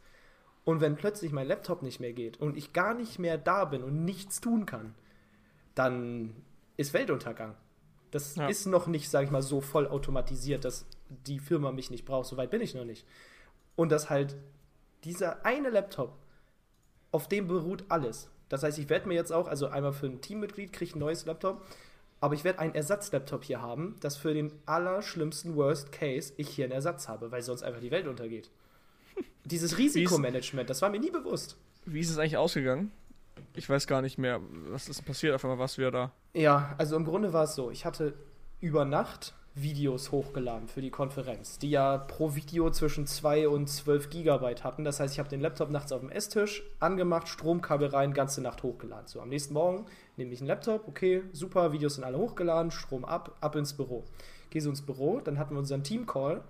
[0.65, 3.83] Und wenn plötzlich mein Laptop nicht mehr geht und ich gar nicht mehr da bin
[3.83, 4.95] und nichts tun kann,
[5.75, 6.35] dann
[6.77, 7.55] ist Weltuntergang.
[8.11, 8.49] Das ja.
[8.49, 12.29] ist noch nicht, sage ich mal, so voll automatisiert, dass die Firma mich nicht braucht.
[12.29, 13.07] So weit bin ich noch nicht.
[13.77, 14.37] Und dass halt
[15.05, 16.17] dieser eine Laptop,
[17.13, 18.29] auf dem beruht alles.
[18.49, 20.99] Das heißt, ich werde mir jetzt auch, also einmal für ein Teammitglied kriege ich ein
[20.99, 21.65] neues Laptop,
[22.21, 26.67] aber ich werde einen Ersatzlaptop hier haben, dass für den allerschlimmsten Worst Case ich hier
[26.67, 28.51] einen Ersatz habe, weil sonst einfach die Welt untergeht.
[29.45, 31.57] Dieses Risikomanagement, das war mir nie bewusst.
[31.87, 32.93] Wie ist es eigentlich ausgegangen?
[33.55, 36.13] Ich weiß gar nicht mehr, was ist passiert, auf einmal du ja da.
[36.35, 38.15] Ja, also im Grunde war es so, ich hatte
[38.61, 44.09] über Nacht Videos hochgeladen für die Konferenz, die ja pro Video zwischen 2 und 12
[44.09, 44.85] Gigabyte hatten.
[44.85, 48.63] Das heißt, ich habe den Laptop nachts auf dem Esstisch angemacht, Stromkabel rein, ganze Nacht
[48.63, 49.09] hochgeladen.
[49.09, 49.87] So, am nächsten Morgen
[50.17, 54.05] nehme ich einen Laptop, okay, super, Videos sind alle hochgeladen, Strom ab, ab ins Büro.
[54.51, 56.43] Gehe so ins Büro, dann hatten wir unseren Team-Call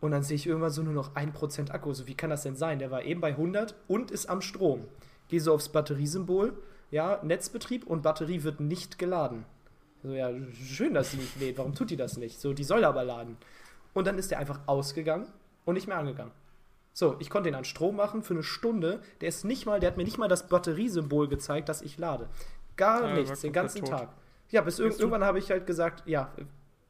[0.00, 1.92] und dann sehe ich irgendwann so nur noch 1% Akku.
[1.92, 2.78] So, wie kann das denn sein?
[2.78, 4.84] Der war eben bei 100 und ist am Strom.
[5.28, 6.54] Gehe so aufs Batteriesymbol,
[6.90, 9.44] ja, Netzbetrieb und Batterie wird nicht geladen.
[10.02, 11.58] So, ja, schön, dass sie nicht lädt.
[11.58, 12.40] Warum tut die das nicht?
[12.40, 13.36] So, die soll aber laden.
[13.92, 15.26] Und dann ist der einfach ausgegangen
[15.64, 16.32] und nicht mehr angegangen.
[16.92, 19.00] So, ich konnte ihn an Strom machen für eine Stunde.
[19.20, 22.28] Der ist nicht mal, der hat mir nicht mal das Batteriesymbol gezeigt, dass ich lade.
[22.76, 23.90] Gar ja, nichts, den ganzen tot.
[23.90, 24.08] Tag.
[24.48, 26.32] Ja, bis irg irgendwann habe ich halt gesagt, ja,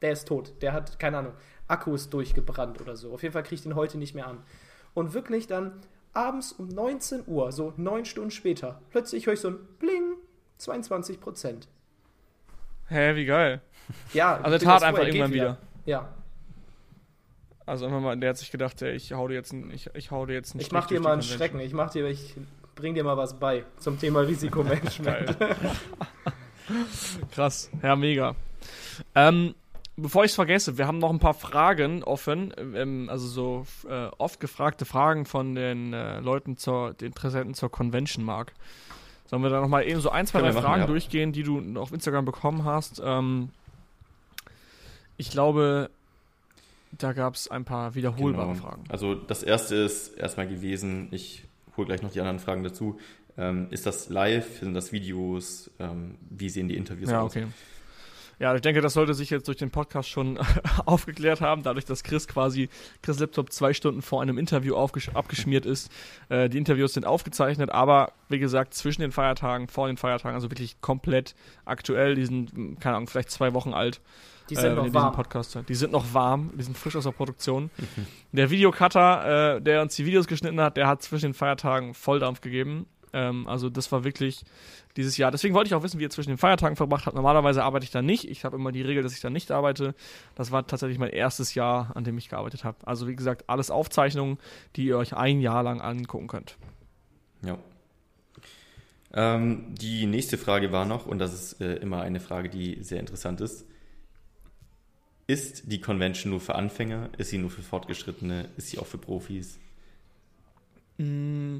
[0.01, 0.53] der ist tot.
[0.61, 1.33] Der hat, keine Ahnung,
[1.67, 3.13] Akku ist durchgebrannt oder so.
[3.13, 4.43] Auf jeden Fall kriege ich den heute nicht mehr an.
[4.93, 5.79] Und wirklich dann
[6.13, 10.15] abends um 19 Uhr, so neun Stunden später, plötzlich höre ich so ein Bling,
[10.57, 11.67] 22 Prozent.
[12.91, 13.61] Hä, wie geil.
[14.13, 15.43] Ja, also er tat einfach irgendwann wieder.
[15.43, 15.57] wieder.
[15.85, 16.09] Ja.
[17.65, 20.11] Also irgendwann mal, der hat sich gedacht, ey, ich hau dir jetzt einen, ich, ich
[20.11, 22.35] hau dir jetzt einen Ich mach dir mal einen Schrecken, ich mach dir, ich
[22.75, 25.37] bring dir mal was bei zum Thema Risikomanagement.
[27.31, 28.35] Krass, ja, mega.
[29.15, 29.55] Ähm,
[29.95, 34.07] bevor ich es vergesse, wir haben noch ein paar Fragen offen, ähm, also so äh,
[34.17, 38.53] oft gefragte Fragen von den äh, Leuten zur, den Interessenten zur Convention Mark.
[39.31, 40.87] Sollen wir da nochmal eben so ein, zwei, drei Fragen machen, ja.
[40.87, 43.01] durchgehen, die du auf Instagram bekommen hast?
[43.03, 43.47] Ähm,
[45.15, 45.89] ich glaube,
[46.91, 48.59] da gab es ein paar wiederholbare genau.
[48.59, 48.83] Fragen.
[48.89, 51.45] Also das erste ist erstmal gewesen, ich
[51.77, 52.99] hole gleich noch die anderen Fragen dazu.
[53.37, 54.59] Ähm, ist das live?
[54.59, 55.71] Sind das Videos?
[55.79, 57.31] Ähm, wie sehen die Interviews ja, aus?
[57.33, 57.47] Okay.
[58.41, 60.39] Ja, ich denke, das sollte sich jetzt durch den Podcast schon
[60.85, 62.69] aufgeklärt haben, dadurch, dass Chris quasi,
[63.03, 65.91] Chris Laptop zwei Stunden vor einem Interview abgeschmiert ist.
[66.29, 70.49] Äh, die Interviews sind aufgezeichnet, aber wie gesagt, zwischen den Feiertagen, vor den Feiertagen, also
[70.49, 71.35] wirklich komplett
[71.65, 72.15] aktuell.
[72.15, 74.01] Die sind, keine Ahnung, vielleicht zwei Wochen alt.
[74.49, 75.13] Die sind äh, noch warm.
[75.13, 77.69] Podcast Die sind noch warm, die sind frisch aus der Produktion.
[78.31, 82.41] der Videocutter, äh, der uns die Videos geschnitten hat, der hat zwischen den Feiertagen Volldampf
[82.41, 82.87] gegeben.
[83.13, 84.43] Ähm, also das war wirklich
[84.97, 85.31] dieses Jahr.
[85.31, 87.15] Deswegen wollte ich auch wissen, wie ihr zwischen den Feiertagen verbracht habt.
[87.15, 88.29] Normalerweise arbeite ich da nicht.
[88.29, 89.95] Ich habe immer die Regel, dass ich da nicht arbeite.
[90.35, 92.77] Das war tatsächlich mein erstes Jahr, an dem ich gearbeitet habe.
[92.85, 94.37] Also wie gesagt, alles Aufzeichnungen,
[94.75, 96.57] die ihr euch ein Jahr lang angucken könnt.
[97.43, 97.57] Ja.
[99.13, 102.99] Ähm, die nächste Frage war noch, und das ist äh, immer eine Frage, die sehr
[102.99, 103.65] interessant ist.
[105.27, 107.09] Ist die Convention nur für Anfänger?
[107.17, 108.49] Ist sie nur für Fortgeschrittene?
[108.57, 109.59] Ist sie auch für Profis?
[110.97, 111.59] Mm,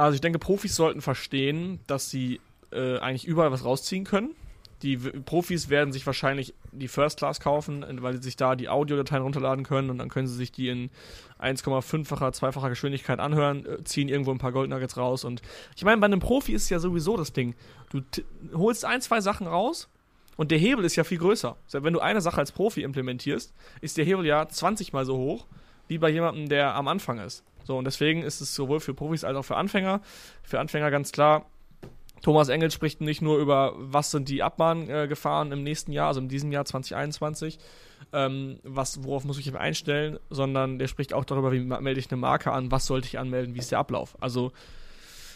[0.00, 2.40] also ich denke, Profis sollten verstehen, dass sie
[2.72, 4.34] äh, eigentlich überall was rausziehen können.
[4.82, 9.22] Die Profis werden sich wahrscheinlich die First Class kaufen, weil sie sich da die Audiodateien
[9.22, 10.90] runterladen können und dann können sie sich die in
[11.38, 15.24] 1,5-facher, zweifacher Geschwindigkeit anhören, äh, ziehen irgendwo ein paar Goldnuggets raus.
[15.24, 15.42] Und
[15.76, 17.54] ich meine, bei einem Profi ist ja sowieso das Ding.
[17.90, 18.02] Du
[18.54, 19.90] holst ein, zwei Sachen raus
[20.38, 21.58] und der Hebel ist ja viel größer.
[21.72, 25.46] Wenn du eine Sache als Profi implementierst, ist der Hebel ja 20 mal so hoch
[25.88, 27.44] wie bei jemandem, der am Anfang ist.
[27.70, 30.00] So, und deswegen ist es sowohl für Profis als auch für Anfänger.
[30.42, 31.46] Für Anfänger ganz klar,
[32.20, 36.28] Thomas Engel spricht nicht nur über, was sind die Abmahngefahren im nächsten Jahr, also in
[36.28, 37.60] diesem Jahr 2021,
[38.12, 42.10] ähm, was, worauf muss ich mich einstellen, sondern der spricht auch darüber, wie melde ich
[42.10, 44.20] eine Marke an, was sollte ich anmelden, wie ist der Ablauf.
[44.20, 44.50] Also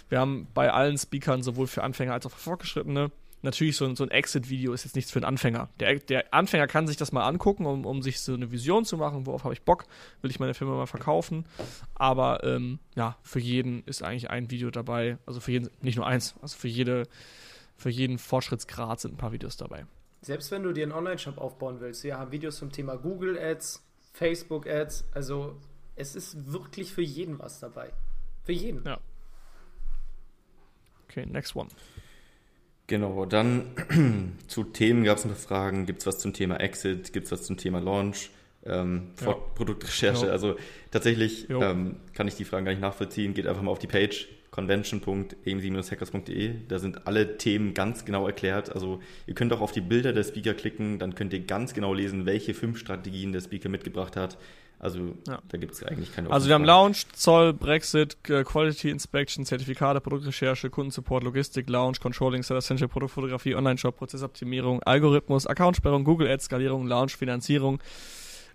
[0.09, 3.13] wir haben bei allen Speakern sowohl für Anfänger als auch für Fortgeschrittene
[3.45, 5.69] natürlich so ein, so ein Exit-Video ist jetzt nichts für einen Anfänger.
[5.79, 8.97] Der, der Anfänger kann sich das mal angucken, um, um sich so eine Vision zu
[8.97, 9.85] machen, worauf habe ich Bock,
[10.23, 11.45] will ich meine Firma mal verkaufen.
[11.95, 16.07] Aber ähm, ja, für jeden ist eigentlich ein Video dabei, also für jeden, nicht nur
[16.07, 17.05] eins, also für jede,
[17.77, 19.87] für jeden Fortschrittsgrad sind ein paar Videos dabei.
[20.23, 23.85] Selbst wenn du dir einen Online-Shop aufbauen willst, wir haben Videos zum Thema Google Ads,
[24.13, 25.61] Facebook Ads, also
[25.97, 27.93] es ist wirklich für jeden was dabei.
[28.45, 28.85] Für jeden.
[28.85, 28.99] Ja.
[31.09, 31.69] Okay, next one.
[32.87, 33.65] Genau, dann
[34.47, 35.87] zu Themen gab es noch Fragen.
[35.87, 37.13] Gibt es was zum Thema Exit?
[37.13, 38.31] Gibt es was zum Thema Launch?
[38.67, 39.33] Ähm, ja.
[39.33, 40.27] Produktrecherche.
[40.27, 40.33] Ja.
[40.33, 40.57] Also
[40.91, 43.35] tatsächlich ähm, kann ich die Fragen gar nicht nachvollziehen.
[43.35, 46.55] Geht einfach mal auf die Page, convention.amc-hackers.de.
[46.69, 48.73] Da sind alle Themen ganz genau erklärt.
[48.73, 51.93] Also ihr könnt auch auf die Bilder der Speaker klicken, dann könnt ihr ganz genau
[51.93, 54.39] lesen, welche fünf Strategien der Speaker mitgebracht hat.
[54.79, 55.41] Also ja.
[55.49, 60.71] da gibt es eigentlich keine Also wir haben Lounge, Zoll, Brexit, Quality Inspection, Zertifikate, Produktrecherche,
[60.71, 67.15] Kundensupport, Logistik, Lounge, Controlling, Seller Essential, Produktfotografie, Online-Shop, Prozessoptimierung, Algorithmus, Accountsperrung, Google Ads, Skalierung, Lounge,
[67.19, 67.81] Finanzierung,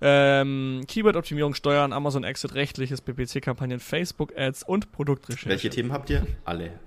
[0.02, 5.50] ähm, Keyword-Optimierung, Steuern, Amazon Exit, rechtliches, PPC-Kampagnen, Facebook-Ads und Produktrecherche.
[5.50, 6.26] Welche Themen habt ihr?
[6.46, 6.80] Alle.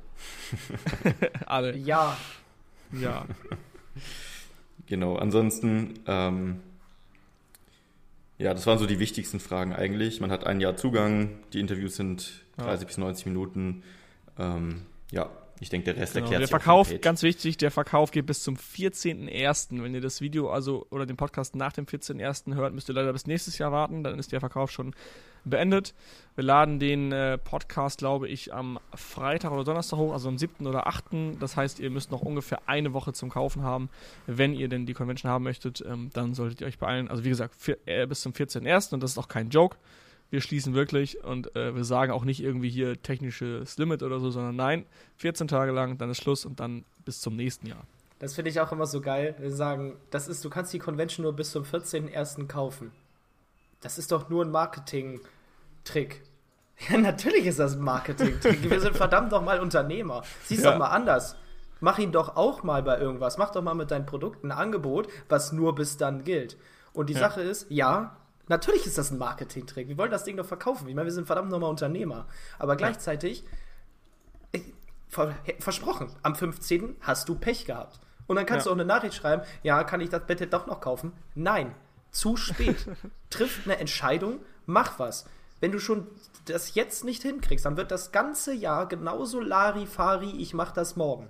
[1.47, 1.77] Alle.
[1.77, 2.17] Ja.
[2.93, 3.27] Ja.
[4.87, 6.61] genau, ansonsten, ähm,
[8.39, 10.21] ja, das waren so die wichtigsten Fragen eigentlich.
[10.21, 12.87] Man hat ein Jahr Zugang, die Interviews sind 30 ja.
[12.87, 13.83] bis 90 Minuten.
[14.39, 15.31] Ähm, ja,
[15.63, 18.57] ich denke, der Rest genau, erklärt der Verkauf, ganz wichtig, der Verkauf geht bis zum
[18.57, 19.83] 14.01.
[19.83, 22.55] Wenn ihr das Video also oder den Podcast nach dem 14.01.
[22.55, 24.95] hört, müsst ihr leider bis nächstes Jahr warten, dann ist der Verkauf schon
[25.45, 25.95] beendet.
[26.35, 30.67] Wir laden den äh, Podcast, glaube ich, am Freitag oder Donnerstag hoch, also am 7.
[30.67, 31.05] oder 8.
[31.39, 33.89] Das heißt, ihr müsst noch ungefähr eine Woche zum Kaufen haben.
[34.27, 37.09] Wenn ihr denn die Convention haben möchtet, ähm, dann solltet ihr euch beeilen.
[37.09, 38.95] Also wie gesagt, vier, äh, bis zum 14.01.
[38.95, 39.77] und das ist auch kein Joke
[40.33, 44.31] wir schließen wirklich und äh, wir sagen auch nicht irgendwie hier technisches Limit oder so,
[44.31, 44.87] sondern nein,
[45.19, 47.85] 14 Tage lang, dann ist Schluss und dann bis zum nächsten Jahr.
[48.19, 49.35] Das finde ich auch immer so geil.
[49.39, 52.47] Wir sagen, das ist, du kannst die Convention nur bis zum 14.01.
[52.47, 52.93] kaufen.
[53.83, 56.23] Das ist doch nur ein Marketing-Trick.
[56.89, 58.69] Ja, natürlich ist das ein Marketing-Trick.
[58.69, 60.23] Wir sind verdammt nochmal Unternehmer.
[60.43, 60.73] Sieh's ja.
[60.73, 61.37] doch mal anders.
[61.79, 63.39] Mach ihn doch auch mal bei irgendwas.
[63.39, 66.57] Mach doch mal mit deinen Produkten ein Angebot, was nur bis dann gilt.
[66.93, 67.21] Und die ja.
[67.21, 68.17] Sache ist, ja,
[68.49, 69.89] Natürlich ist das ein Marketing-Trick.
[69.89, 70.89] Wir wollen das Ding doch verkaufen.
[70.89, 72.27] Ich meine, wir sind verdammt nochmal Unternehmer.
[72.59, 73.45] Aber gleichzeitig,
[74.51, 74.63] ich,
[75.59, 76.97] versprochen, am 15.
[77.01, 78.01] hast du Pech gehabt.
[78.27, 78.71] Und dann kannst ja.
[78.71, 81.13] du auch eine Nachricht schreiben, ja, kann ich das bitte doch noch kaufen?
[81.35, 81.75] Nein,
[82.11, 82.87] zu spät.
[83.31, 85.27] Triff eine Entscheidung, mach was.
[85.61, 86.07] Wenn du schon
[86.47, 91.29] das jetzt nicht hinkriegst, dann wird das ganze Jahr genauso Larifari, ich mach das morgen.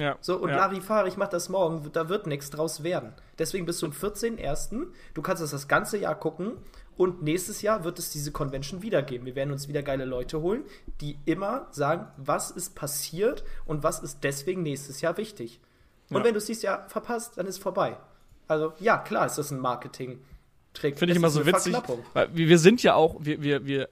[0.00, 0.16] Ja.
[0.20, 0.56] So, und ja.
[0.56, 3.12] Larifari, ich mach das morgen, da wird nichts draus werden.
[3.38, 4.86] Deswegen bist du am 14.01.
[5.14, 6.56] Du kannst das das ganze Jahr gucken
[6.96, 9.26] und nächstes Jahr wird es diese Convention wieder geben.
[9.26, 10.64] Wir werden uns wieder geile Leute holen,
[11.00, 15.60] die immer sagen, was ist passiert und was ist deswegen nächstes Jahr wichtig.
[16.08, 16.24] Und ja.
[16.24, 17.96] wenn du es dieses Jahr verpasst, dann ist es vorbei.
[18.48, 20.98] Also, ja, klar ist das ein Marketing-Trick.
[20.98, 21.76] Finde ich immer so witzig.
[22.14, 23.88] Weil wir sind ja auch, wir, wir, wir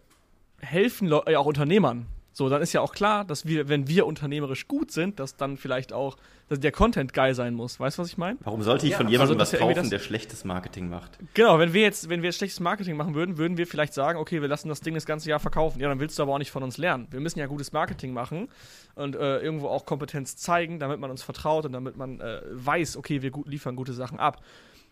[0.58, 2.06] helfen ja auch Unternehmern.
[2.38, 5.56] So, dann ist ja auch klar, dass wir, wenn wir unternehmerisch gut sind, dass dann
[5.56, 6.16] vielleicht auch
[6.48, 7.80] dass der Content geil sein muss.
[7.80, 8.38] Weißt du, was ich meine?
[8.44, 11.18] Warum sollte ich ja, von jemandem also, was kaufen, der schlechtes Marketing macht?
[11.34, 14.20] Genau, wenn wir jetzt, wenn wir jetzt schlechtes Marketing machen würden, würden wir vielleicht sagen,
[14.20, 15.80] okay, wir lassen das Ding das ganze Jahr verkaufen.
[15.80, 17.08] Ja, dann willst du aber auch nicht von uns lernen.
[17.10, 18.48] Wir müssen ja gutes Marketing machen
[18.94, 22.96] und äh, irgendwo auch Kompetenz zeigen, damit man uns vertraut und damit man äh, weiß,
[22.96, 24.40] okay, wir gut, liefern gute Sachen ab.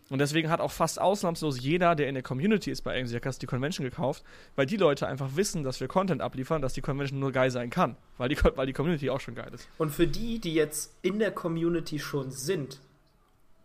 [0.09, 3.45] Und deswegen hat auch fast ausnahmslos jeder, der in der Community ist bei AMC die
[3.45, 4.23] Convention gekauft,
[4.55, 7.69] weil die Leute einfach wissen, dass wir Content abliefern, dass die Convention nur geil sein
[7.69, 9.67] kann, weil die, weil die Community auch schon geil ist.
[9.77, 12.79] Und für die, die jetzt in der Community schon sind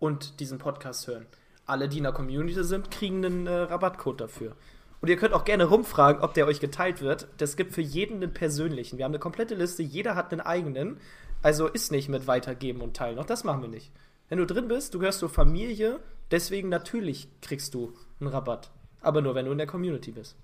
[0.01, 1.27] und diesen Podcast hören,
[1.65, 4.57] alle, die in der Community sind, kriegen einen äh, Rabattcode dafür.
[5.01, 7.27] Und ihr könnt auch gerne rumfragen, ob der euch geteilt wird.
[7.39, 8.99] Das gibt für jeden einen persönlichen.
[8.99, 10.99] Wir haben eine komplette Liste, jeder hat einen eigenen.
[11.43, 13.19] Also ist nicht mit weitergeben und teilen.
[13.19, 13.91] Auch das machen wir nicht.
[14.29, 15.99] Wenn du drin bist, du gehörst zur Familie,
[16.31, 18.71] deswegen natürlich kriegst du einen Rabatt.
[19.01, 20.37] Aber nur, wenn du in der Community bist.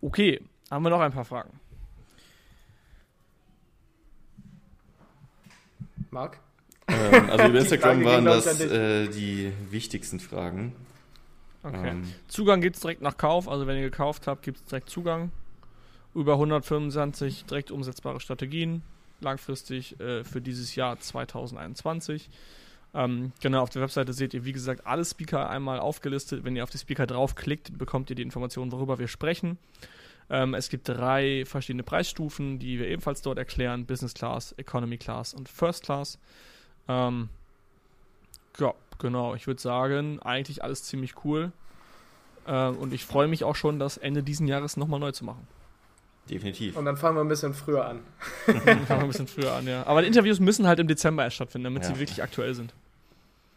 [0.00, 0.40] Okay,
[0.70, 1.60] haben wir noch ein paar Fragen.
[6.10, 6.38] Marc?
[6.88, 10.74] Ähm, also über Instagram waren das äh, die wichtigsten Fragen.
[11.62, 11.90] Okay.
[11.90, 12.12] Ähm.
[12.28, 15.30] Zugang gibt es direkt nach Kauf, also wenn ihr gekauft habt, gibt es direkt Zugang.
[16.14, 18.82] Über 125 direkt umsetzbare Strategien
[19.20, 22.30] langfristig äh, für dieses Jahr 2021.
[22.94, 26.44] Ähm, genau, auf der Webseite seht ihr, wie gesagt, alle Speaker einmal aufgelistet.
[26.44, 29.58] Wenn ihr auf die Speaker draufklickt, bekommt ihr die Informationen, worüber wir sprechen.
[30.30, 35.34] Ähm, es gibt drei verschiedene Preisstufen, die wir ebenfalls dort erklären: Business Class, Economy Class
[35.34, 36.18] und First Class.
[36.88, 37.28] Ähm,
[38.58, 41.52] ja, genau, ich würde sagen, eigentlich alles ziemlich cool.
[42.46, 45.46] Ähm, und ich freue mich auch schon, das Ende diesen Jahres nochmal neu zu machen.
[46.30, 46.76] Definitiv.
[46.76, 48.00] Und dann fangen wir ein bisschen früher an.
[48.46, 49.84] dann fangen wir ein bisschen früher an, ja.
[49.86, 51.90] Aber die Interviews müssen halt im Dezember erst stattfinden, damit ja.
[51.90, 52.72] sie wirklich aktuell sind.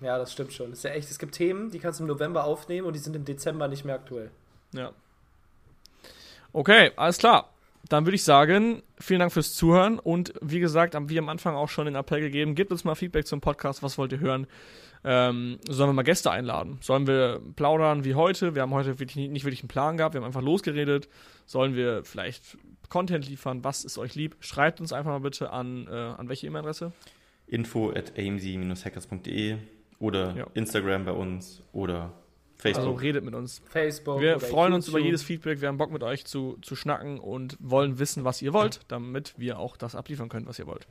[0.02, 0.70] Ja, das stimmt schon.
[0.70, 3.00] Das ist ja echt, es gibt Themen, die kannst du im November aufnehmen und die
[3.00, 4.30] sind im Dezember nicht mehr aktuell.
[4.74, 4.92] Ja.
[6.54, 7.50] Okay, alles klar.
[7.90, 11.56] Dann würde ich sagen, vielen Dank fürs Zuhören und wie gesagt, haben wir am Anfang
[11.56, 14.46] auch schon den Appell gegeben, gebt uns mal Feedback zum Podcast, was wollt ihr hören?
[15.04, 16.80] Ähm, sollen wir mal Gäste einladen?
[16.82, 18.56] Sollen wir plaudern wie heute?
[18.56, 21.08] Wir haben heute wirklich nicht wirklich einen Plan gehabt, wir haben einfach losgeredet.
[21.46, 22.58] Sollen wir vielleicht
[22.90, 23.64] Content liefern?
[23.64, 24.36] Was ist euch lieb?
[24.42, 26.92] Schreibt uns einfach mal bitte an, äh, an welche E-Mail-Adresse?
[27.48, 29.58] info at amc-hackers.de
[30.00, 30.48] oder ja.
[30.54, 32.14] Instagram bei uns oder
[32.58, 32.86] Facebook.
[32.86, 33.62] Also redet mit uns.
[33.70, 34.20] Facebook.
[34.20, 35.62] Wir freuen uns über jedes Feedback.
[35.62, 39.36] Wir haben Bock mit euch zu, zu schnacken und wollen wissen, was ihr wollt, damit
[39.38, 40.88] wir auch das abliefern können, was ihr wollt.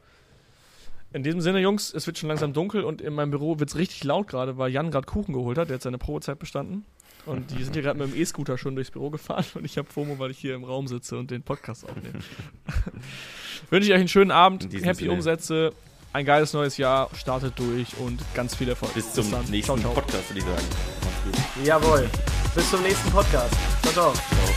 [1.13, 3.77] In diesem Sinne, Jungs, es wird schon langsam dunkel und in meinem Büro wird es
[3.77, 5.69] richtig laut gerade, weil Jan gerade Kuchen geholt hat.
[5.69, 6.85] Der hat seine Probezeit bestanden.
[7.27, 9.89] Und die sind hier gerade mit dem E-Scooter schon durchs Büro gefahren und ich habe
[9.91, 12.21] FOMO, weil ich hier im Raum sitze und den Podcast aufnehme.
[13.71, 15.11] Wünsche ich euch einen schönen Abend, happy Sinne.
[15.11, 15.73] Umsätze,
[16.17, 18.95] ein geiles neues Jahr, startet durch und ganz viel Erfolg.
[18.95, 19.93] Bis zum Bis nächsten ciao, ciao.
[19.93, 20.67] Podcast, würde ich sagen.
[21.05, 21.67] Macht's gut.
[21.67, 22.11] Jawohl.
[22.55, 23.55] Bis zum nächsten Podcast.
[23.83, 24.56] Ciao, ciao.